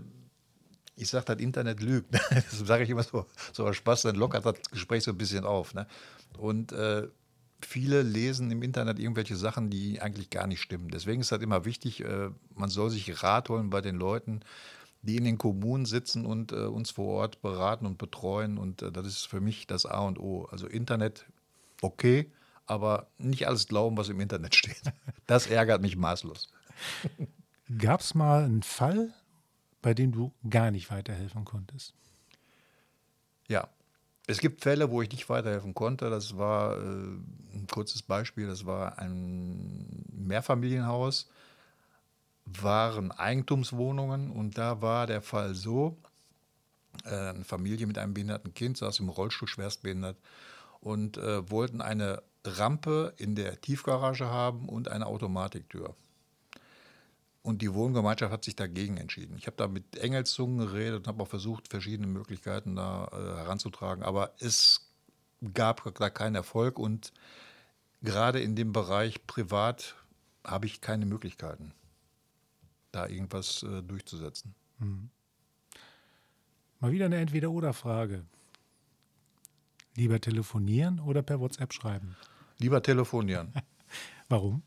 ich 0.96 1.08
sage, 1.08 1.24
das 1.26 1.38
Internet 1.38 1.80
lügt. 1.80 2.14
Das 2.30 2.58
sage 2.58 2.84
ich 2.84 2.90
immer 2.90 3.02
so, 3.02 3.26
so 3.52 3.66
aus 3.66 3.76
Spaß, 3.76 4.02
dann 4.02 4.16
lockert 4.16 4.44
das 4.44 4.56
Gespräch 4.70 5.04
so 5.04 5.12
ein 5.12 5.18
bisschen 5.18 5.44
auf. 5.44 5.74
Ne? 5.74 5.86
Und 6.38 6.72
äh, 6.72 7.06
viele 7.60 8.02
lesen 8.02 8.50
im 8.50 8.62
Internet 8.62 8.98
irgendwelche 8.98 9.36
Sachen, 9.36 9.70
die 9.70 10.00
eigentlich 10.00 10.30
gar 10.30 10.46
nicht 10.46 10.60
stimmen. 10.60 10.88
Deswegen 10.88 11.20
ist 11.20 11.32
das 11.32 11.42
immer 11.42 11.64
wichtig, 11.64 12.04
äh, 12.04 12.30
man 12.54 12.70
soll 12.70 12.90
sich 12.90 13.22
Rat 13.22 13.48
holen 13.48 13.70
bei 13.70 13.80
den 13.80 13.96
Leuten, 13.96 14.40
die 15.02 15.16
in 15.16 15.24
den 15.24 15.38
Kommunen 15.38 15.84
sitzen 15.84 16.24
und 16.24 16.52
äh, 16.52 16.66
uns 16.66 16.90
vor 16.92 17.08
Ort 17.08 17.42
beraten 17.42 17.86
und 17.86 17.98
betreuen. 17.98 18.56
Und 18.56 18.82
äh, 18.82 18.92
das 18.92 19.06
ist 19.06 19.26
für 19.26 19.40
mich 19.40 19.66
das 19.66 19.84
A 19.84 20.00
und 20.00 20.18
O. 20.18 20.44
Also 20.50 20.66
Internet, 20.66 21.26
okay, 21.80 22.30
aber 22.66 23.08
nicht 23.18 23.48
alles 23.48 23.66
glauben, 23.66 23.96
was 23.96 24.08
im 24.08 24.20
Internet 24.20 24.54
steht. 24.54 24.82
Das 25.26 25.46
ärgert 25.46 25.82
mich 25.82 25.96
maßlos. 25.96 26.50
Gab 27.78 28.00
es 28.00 28.14
mal 28.14 28.44
einen 28.44 28.62
Fall, 28.62 29.12
bei 29.82 29.92
dem 29.92 30.12
du 30.12 30.32
gar 30.48 30.70
nicht 30.70 30.90
weiterhelfen 30.90 31.44
konntest? 31.44 31.94
Ja, 33.48 33.68
es 34.28 34.38
gibt 34.38 34.62
Fälle, 34.62 34.90
wo 34.90 35.02
ich 35.02 35.10
nicht 35.10 35.28
weiterhelfen 35.28 35.74
konnte. 35.74 36.10
Das 36.10 36.36
war 36.38 36.76
äh, 36.76 36.80
ein 36.80 37.66
kurzes 37.70 38.02
Beispiel. 38.02 38.46
Das 38.46 38.66
war 38.66 38.98
ein 38.98 40.04
Mehrfamilienhaus 40.12 41.28
waren 42.44 43.12
Eigentumswohnungen 43.12 44.30
und 44.30 44.58
da 44.58 44.82
war 44.82 45.06
der 45.06 45.22
Fall 45.22 45.54
so, 45.54 45.96
äh, 47.04 47.14
eine 47.14 47.44
Familie 47.44 47.86
mit 47.86 47.98
einem 47.98 48.14
behinderten 48.14 48.54
Kind, 48.54 48.78
saß 48.78 49.00
im 49.00 49.08
Rollstuhl 49.08 49.48
schwerstbehindert 49.48 50.18
und 50.80 51.16
äh, 51.16 51.48
wollten 51.50 51.80
eine 51.80 52.22
Rampe 52.44 53.14
in 53.16 53.34
der 53.34 53.60
Tiefgarage 53.60 54.26
haben 54.26 54.68
und 54.68 54.88
eine 54.88 55.06
Automatiktür. 55.06 55.94
Und 57.42 57.60
die 57.60 57.74
Wohngemeinschaft 57.74 58.32
hat 58.32 58.44
sich 58.44 58.54
dagegen 58.54 58.98
entschieden. 58.98 59.36
Ich 59.36 59.46
habe 59.46 59.56
da 59.56 59.66
mit 59.66 59.98
Engelszungen 59.98 60.58
geredet 60.58 61.00
und 61.00 61.08
habe 61.08 61.22
auch 61.22 61.28
versucht, 61.28 61.68
verschiedene 61.68 62.06
Möglichkeiten 62.06 62.76
da 62.76 63.08
äh, 63.12 63.38
heranzutragen. 63.40 64.04
Aber 64.04 64.32
es 64.38 64.88
gab 65.54 65.82
da 65.94 66.10
keinen 66.10 66.36
Erfolg 66.36 66.78
und 66.78 67.12
gerade 68.00 68.40
in 68.40 68.54
dem 68.54 68.72
Bereich 68.72 69.26
privat 69.26 69.96
habe 70.44 70.66
ich 70.66 70.80
keine 70.80 71.04
Möglichkeiten, 71.06 71.72
da 72.92 73.06
irgendwas 73.08 73.62
äh, 73.62 73.82
durchzusetzen. 73.82 74.54
Mhm. 74.78 75.10
Mal 76.80 76.92
wieder 76.92 77.06
eine 77.06 77.16
Entweder-Oder-Frage. 77.16 78.24
Lieber 79.94 80.20
telefonieren 80.20 81.00
oder 81.00 81.22
per 81.22 81.40
WhatsApp 81.40 81.72
schreiben? 81.72 82.16
Lieber 82.58 82.82
telefonieren. 82.82 83.52
Warum? 84.28 84.62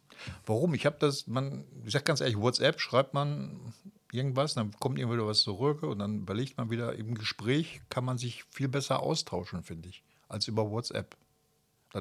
Warum? 0.45 0.73
Ich 0.73 0.85
habe 0.85 0.97
das, 0.99 1.27
man, 1.27 1.65
ich 1.83 1.93
sage 1.93 2.05
ganz 2.05 2.21
ehrlich, 2.21 2.37
WhatsApp 2.37 2.79
schreibt 2.79 3.13
man 3.13 3.73
irgendwas, 4.11 4.53
dann 4.53 4.71
kommt 4.79 4.99
irgendwann 4.99 5.25
was 5.25 5.41
zurück 5.41 5.83
und 5.83 5.99
dann 5.99 6.19
überlegt 6.19 6.57
man 6.57 6.69
wieder, 6.69 6.95
im 6.95 7.15
Gespräch 7.15 7.81
kann 7.89 8.05
man 8.05 8.17
sich 8.17 8.43
viel 8.45 8.67
besser 8.67 9.01
austauschen, 9.01 9.63
finde 9.63 9.89
ich, 9.89 10.03
als 10.29 10.47
über 10.47 10.69
WhatsApp. 10.69 11.17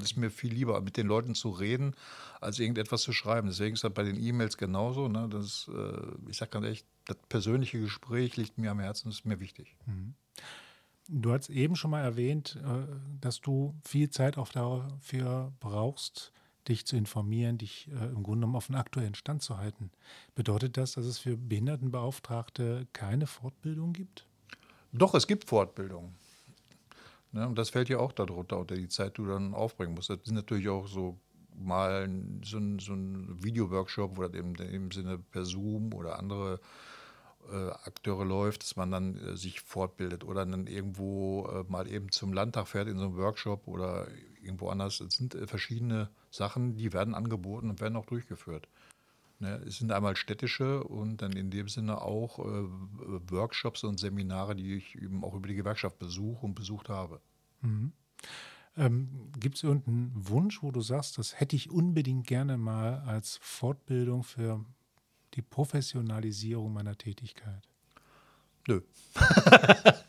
Das 0.00 0.10
ist 0.10 0.16
mir 0.16 0.30
viel 0.30 0.52
lieber, 0.52 0.80
mit 0.80 0.96
den 0.96 1.06
Leuten 1.06 1.34
zu 1.34 1.50
reden, 1.50 1.94
als 2.40 2.58
irgendetwas 2.58 3.02
zu 3.02 3.12
schreiben. 3.12 3.48
Deswegen 3.48 3.74
ist 3.74 3.84
das 3.84 3.92
bei 3.92 4.02
den 4.02 4.22
E-Mails 4.22 4.56
genauso. 4.56 5.08
Ne? 5.08 5.28
Das, 5.30 5.70
äh, 5.72 6.30
ich 6.30 6.36
sage 6.36 6.50
ganz 6.50 6.64
ehrlich, 6.64 6.84
das 7.04 7.16
persönliche 7.28 7.80
Gespräch 7.80 8.36
liegt 8.36 8.58
mir 8.58 8.70
am 8.70 8.80
Herzen, 8.80 9.08
das 9.08 9.20
ist 9.20 9.24
mir 9.24 9.40
wichtig. 9.40 9.76
Mhm. 9.86 10.14
Du 11.08 11.32
hast 11.32 11.50
eben 11.50 11.76
schon 11.76 11.90
mal 11.90 12.00
erwähnt, 12.00 12.58
äh, 12.64 12.86
dass 13.20 13.40
du 13.40 13.74
viel 13.84 14.10
Zeit 14.10 14.38
auch 14.38 14.48
dafür 14.48 15.52
brauchst, 15.60 16.32
dich 16.66 16.86
zu 16.86 16.96
informieren, 16.96 17.58
dich 17.58 17.88
äh, 17.88 18.06
im 18.06 18.22
Grunde 18.22 18.40
genommen 18.40 18.56
auf 18.56 18.66
den 18.68 18.76
aktuellen 18.76 19.14
Stand 19.14 19.42
zu 19.42 19.58
halten. 19.58 19.90
Bedeutet 20.34 20.76
das, 20.76 20.92
dass 20.92 21.04
es 21.04 21.18
für 21.18 21.36
Behindertenbeauftragte 21.36 22.86
keine 22.92 23.26
Fortbildung 23.26 23.92
gibt? 23.92 24.26
Doch, 24.92 25.14
es 25.14 25.26
gibt 25.26 25.44
Fortbildung. 25.44 26.14
Ne, 27.34 27.48
und 27.48 27.58
das 27.58 27.70
fällt 27.70 27.88
ja 27.88 27.98
auch 27.98 28.12
darunter, 28.12 28.60
unter 28.60 28.76
die 28.76 28.88
Zeit, 28.88 29.18
die 29.18 29.22
du 29.22 29.28
dann 29.28 29.54
aufbringen 29.54 29.94
musst. 29.94 30.08
Das 30.08 30.20
sind 30.22 30.36
natürlich 30.36 30.68
auch 30.68 30.86
so 30.86 31.18
mal 31.56 32.08
so 32.44 32.58
ein, 32.58 32.78
so 32.78 32.92
ein 32.92 33.42
Video-Workshop, 33.42 34.16
wo 34.16 34.22
das 34.22 34.34
eben 34.34 34.54
im 34.54 34.92
Sinne 34.92 35.18
per 35.18 35.44
Zoom 35.44 35.92
oder 35.94 36.20
andere 36.20 36.60
äh, 37.50 37.70
Akteure 37.70 38.24
läuft, 38.24 38.62
dass 38.62 38.76
man 38.76 38.92
dann 38.92 39.16
äh, 39.16 39.36
sich 39.36 39.60
fortbildet 39.62 40.22
oder 40.22 40.46
dann 40.46 40.68
irgendwo 40.68 41.48
äh, 41.48 41.64
mal 41.66 41.90
eben 41.90 42.12
zum 42.12 42.32
Landtag 42.32 42.68
fährt 42.68 42.86
in 42.86 42.98
so 42.98 43.06
einem 43.06 43.16
Workshop 43.16 43.66
oder 43.66 44.06
irgendwo 44.40 44.68
anders. 44.68 45.00
Es 45.00 45.14
sind 45.14 45.34
äh, 45.34 45.48
verschiedene 45.48 46.10
Sachen, 46.30 46.76
die 46.76 46.92
werden 46.92 47.16
angeboten 47.16 47.68
und 47.68 47.80
werden 47.80 47.96
auch 47.96 48.06
durchgeführt. 48.06 48.68
Ne, 49.44 49.60
es 49.66 49.76
sind 49.76 49.92
einmal 49.92 50.16
städtische 50.16 50.82
und 50.84 51.20
dann 51.20 51.32
in 51.32 51.50
dem 51.50 51.68
Sinne 51.68 52.00
auch 52.00 52.38
äh, 52.38 52.64
Workshops 53.28 53.84
und 53.84 54.00
Seminare, 54.00 54.56
die 54.56 54.76
ich 54.76 54.94
eben 54.96 55.22
auch 55.22 55.34
über 55.34 55.48
die 55.48 55.54
Gewerkschaft 55.54 55.98
besuche 55.98 56.46
und 56.46 56.54
besucht 56.54 56.88
habe. 56.88 57.20
Mhm. 57.60 57.92
Ähm, 58.78 59.30
Gibt 59.38 59.56
es 59.56 59.62
irgendeinen 59.62 60.12
Wunsch, 60.14 60.62
wo 60.62 60.70
du 60.70 60.80
sagst, 60.80 61.18
das 61.18 61.38
hätte 61.38 61.56
ich 61.56 61.70
unbedingt 61.70 62.26
gerne 62.26 62.56
mal 62.56 63.00
als 63.06 63.38
Fortbildung 63.42 64.22
für 64.22 64.64
die 65.34 65.42
Professionalisierung 65.42 66.72
meiner 66.72 66.96
Tätigkeit? 66.96 67.68
Nö. 68.66 68.80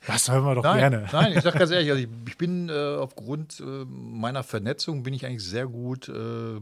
das 0.07 0.31
hören 0.31 0.45
wir 0.45 0.55
doch 0.55 0.63
nein, 0.63 0.79
gerne. 0.79 1.09
Nein, 1.11 1.33
ich 1.35 1.43
sage 1.43 1.59
ganz 1.59 1.71
ehrlich, 1.71 1.91
also 1.91 2.01
ich, 2.01 2.09
ich 2.25 2.37
bin 2.37 2.69
äh, 2.69 2.95
aufgrund 2.95 3.59
äh, 3.59 3.83
meiner 3.85 4.43
Vernetzung 4.43 5.03
bin 5.03 5.13
ich 5.13 5.25
eigentlich 5.25 5.43
sehr 5.43 5.67
gut, 5.67 6.07
äh, 6.07 6.61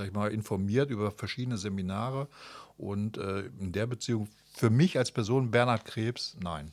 sag 0.00 0.06
ich 0.06 0.14
mal, 0.14 0.32
informiert 0.32 0.90
über 0.90 1.10
verschiedene 1.10 1.58
Seminare 1.58 2.26
und 2.78 3.18
äh, 3.18 3.40
in 3.58 3.72
der 3.72 3.86
Beziehung 3.86 4.28
für 4.54 4.70
mich 4.70 4.96
als 4.96 5.12
Person 5.12 5.50
Bernhard 5.50 5.84
Krebs, 5.84 6.38
nein. 6.40 6.72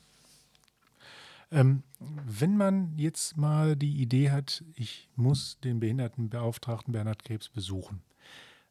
Ähm, 1.51 1.83
wenn 1.99 2.55
man 2.55 2.97
jetzt 2.97 3.35
mal 3.35 3.75
die 3.75 4.01
Idee 4.01 4.31
hat, 4.31 4.63
ich 4.75 5.09
muss 5.17 5.59
den 5.59 5.81
Behindertenbeauftragten 5.81 6.93
Bernhard 6.93 7.25
Krebs 7.25 7.49
besuchen, 7.49 8.01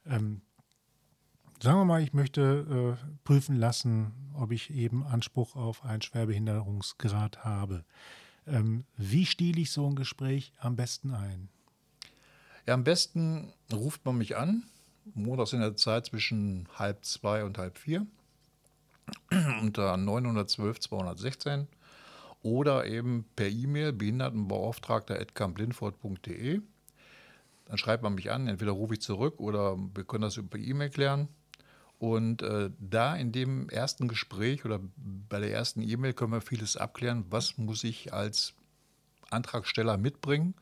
ähm, 0.06 0.40
Sagen 1.62 1.78
wir 1.78 1.84
mal, 1.86 2.02
ich 2.02 2.12
möchte 2.12 2.98
äh, 3.00 3.16
prüfen 3.24 3.56
lassen, 3.56 4.12
ob 4.34 4.52
ich 4.52 4.68
eben 4.68 5.02
Anspruch 5.04 5.56
auf 5.56 5.86
einen 5.86 6.02
Schwerbehinderungsgrad 6.02 7.46
habe. 7.46 7.86
Ähm, 8.46 8.84
wie 8.98 9.24
stiele 9.24 9.62
ich 9.62 9.70
so 9.70 9.86
ein 9.86 9.96
Gespräch 9.96 10.52
am 10.58 10.76
besten 10.76 11.12
ein? 11.12 11.48
Ja, 12.66 12.74
am 12.74 12.84
besten 12.84 13.52
ruft 13.72 14.04
man 14.04 14.18
mich 14.18 14.36
an, 14.36 14.64
montags 15.14 15.52
in 15.52 15.60
der 15.60 15.76
Zeit 15.76 16.06
zwischen 16.06 16.68
halb 16.74 17.04
zwei 17.04 17.44
und 17.44 17.58
halb 17.58 17.78
vier 17.78 18.04
unter 19.62 19.96
912 19.96 20.80
216 20.80 21.68
oder 22.42 22.84
eben 22.86 23.24
per 23.36 23.48
E-Mail 23.48 23.92
behindertenbeauftragter.kamp-lindfort.de. 23.92 26.60
Dann 27.66 27.78
schreibt 27.78 28.02
man 28.02 28.16
mich 28.16 28.32
an, 28.32 28.48
entweder 28.48 28.72
rufe 28.72 28.94
ich 28.94 29.00
zurück 29.00 29.38
oder 29.38 29.78
wir 29.94 30.02
können 30.02 30.22
das 30.22 30.36
über 30.36 30.58
E-Mail 30.58 30.90
klären. 30.90 31.28
Und 32.00 32.42
äh, 32.42 32.70
da 32.80 33.14
in 33.14 33.30
dem 33.30 33.68
ersten 33.68 34.08
Gespräch 34.08 34.64
oder 34.64 34.80
bei 34.96 35.38
der 35.38 35.52
ersten 35.52 35.82
E-Mail 35.82 36.14
können 36.14 36.32
wir 36.32 36.40
vieles 36.40 36.76
abklären. 36.76 37.26
Was 37.30 37.58
muss 37.58 37.84
ich 37.84 38.12
als 38.12 38.54
Antragsteller 39.30 39.96
mitbringen? 39.96 40.54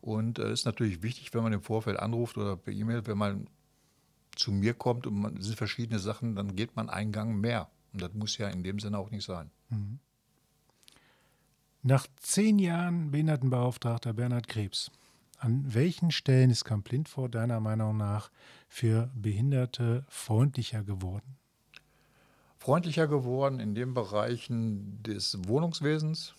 Und 0.00 0.38
es 0.38 0.44
äh, 0.44 0.52
ist 0.52 0.64
natürlich 0.66 1.02
wichtig, 1.02 1.34
wenn 1.34 1.42
man 1.42 1.52
im 1.52 1.62
Vorfeld 1.62 1.98
anruft 1.98 2.36
oder 2.36 2.56
per 2.56 2.72
E-Mail, 2.72 3.06
wenn 3.06 3.18
man 3.18 3.48
zu 4.34 4.52
mir 4.52 4.74
kommt 4.74 5.06
und 5.06 5.14
man 5.14 5.40
sind 5.40 5.56
verschiedene 5.56 5.98
Sachen, 5.98 6.36
dann 6.36 6.54
geht 6.54 6.76
man 6.76 6.88
einen 6.88 7.12
Gang 7.12 7.36
mehr. 7.36 7.68
Und 7.92 8.02
das 8.02 8.14
muss 8.14 8.38
ja 8.38 8.48
in 8.48 8.62
dem 8.62 8.78
Sinne 8.78 8.98
auch 8.98 9.10
nicht 9.10 9.24
sein. 9.24 9.50
Mhm. 9.70 9.98
Nach 11.82 12.06
zehn 12.16 12.58
Jahren 12.58 13.10
Behindertenbeauftragter 13.10 14.12
Bernhard 14.12 14.48
Krebs 14.48 14.90
an 15.38 15.72
welchen 15.72 16.10
Stellen 16.10 16.50
ist 16.50 16.64
Camp 16.64 16.90
Lindfort 16.90 17.28
deiner 17.28 17.60
Meinung 17.60 17.96
nach 17.96 18.30
für 18.68 19.10
Behinderte 19.14 20.04
freundlicher 20.08 20.82
geworden? 20.82 21.36
Freundlicher 22.58 23.06
geworden 23.06 23.60
in 23.60 23.76
den 23.76 23.94
Bereichen 23.94 25.00
des 25.04 25.38
Wohnungswesens, 25.46 26.34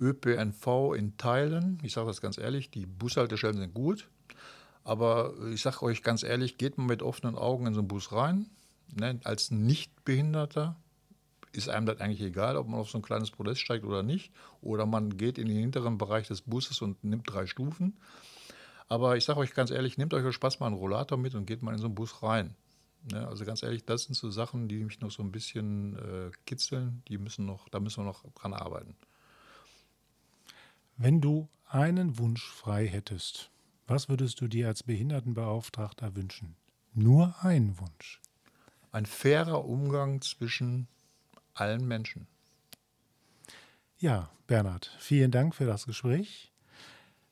ÖPNV 0.00 0.94
in 0.96 1.16
Teilen. 1.16 1.78
Ich 1.82 1.92
sage 1.92 2.06
das 2.08 2.20
ganz 2.20 2.38
ehrlich, 2.38 2.70
die 2.70 2.86
Bushaltestellen 2.86 3.58
sind 3.58 3.74
gut. 3.74 4.08
Aber 4.82 5.34
ich 5.52 5.60
sage 5.60 5.82
euch 5.82 6.02
ganz 6.02 6.22
ehrlich, 6.22 6.56
geht 6.56 6.78
man 6.78 6.86
mit 6.86 7.02
offenen 7.02 7.36
Augen 7.36 7.66
in 7.66 7.74
so 7.74 7.80
einen 7.80 7.88
Bus 7.88 8.12
rein, 8.12 8.46
ne, 8.94 9.20
als 9.24 9.50
Nichtbehinderter, 9.50 10.76
ist 11.52 11.68
einem 11.68 11.86
das 11.86 12.00
eigentlich 12.00 12.22
egal, 12.22 12.56
ob 12.56 12.68
man 12.68 12.80
auf 12.80 12.90
so 12.90 12.98
ein 12.98 13.02
kleines 13.02 13.30
Podest 13.30 13.60
steigt 13.60 13.84
oder 13.84 14.02
nicht. 14.02 14.32
Oder 14.60 14.86
man 14.86 15.16
geht 15.16 15.38
in 15.38 15.48
den 15.48 15.58
hinteren 15.58 15.98
Bereich 15.98 16.28
des 16.28 16.42
Busses 16.42 16.80
und 16.80 17.02
nimmt 17.02 17.28
drei 17.28 17.46
Stufen. 17.46 17.98
Aber 18.88 19.16
ich 19.16 19.24
sage 19.24 19.40
euch 19.40 19.54
ganz 19.54 19.70
ehrlich, 19.70 19.98
nehmt 19.98 20.14
euch 20.14 20.34
Spaß 20.34 20.60
mal 20.60 20.66
einen 20.66 20.76
Rollator 20.76 21.18
mit 21.18 21.34
und 21.34 21.46
geht 21.46 21.62
mal 21.62 21.72
in 21.72 21.78
so 21.78 21.86
einen 21.86 21.94
Bus 21.94 22.22
rein. 22.22 22.54
Ne? 23.10 23.26
Also 23.26 23.44
ganz 23.44 23.62
ehrlich, 23.62 23.84
das 23.84 24.04
sind 24.04 24.14
so 24.14 24.30
Sachen, 24.30 24.68
die 24.68 24.84
mich 24.84 25.00
noch 25.00 25.10
so 25.10 25.22
ein 25.22 25.32
bisschen 25.32 25.96
äh, 25.96 26.30
kitzeln. 26.46 27.02
Die 27.08 27.18
müssen 27.18 27.46
noch, 27.46 27.68
da 27.68 27.80
müssen 27.80 28.00
wir 28.00 28.04
noch 28.04 28.24
dran 28.34 28.52
arbeiten. 28.52 28.96
Wenn 31.02 31.22
du 31.22 31.48
einen 31.66 32.18
Wunsch 32.18 32.46
frei 32.46 32.86
hättest, 32.86 33.50
was 33.86 34.10
würdest 34.10 34.38
du 34.42 34.48
dir 34.48 34.68
als 34.68 34.82
Behindertenbeauftragter 34.82 36.14
wünschen? 36.14 36.56
Nur 36.92 37.34
einen 37.40 37.78
Wunsch. 37.80 38.20
Ein 38.92 39.06
fairer 39.06 39.64
Umgang 39.64 40.20
zwischen 40.20 40.88
allen 41.54 41.88
Menschen. 41.88 42.26
Ja, 43.96 44.28
Bernhard, 44.46 44.94
vielen 44.98 45.30
Dank 45.30 45.54
für 45.54 45.64
das 45.64 45.86
Gespräch. 45.86 46.52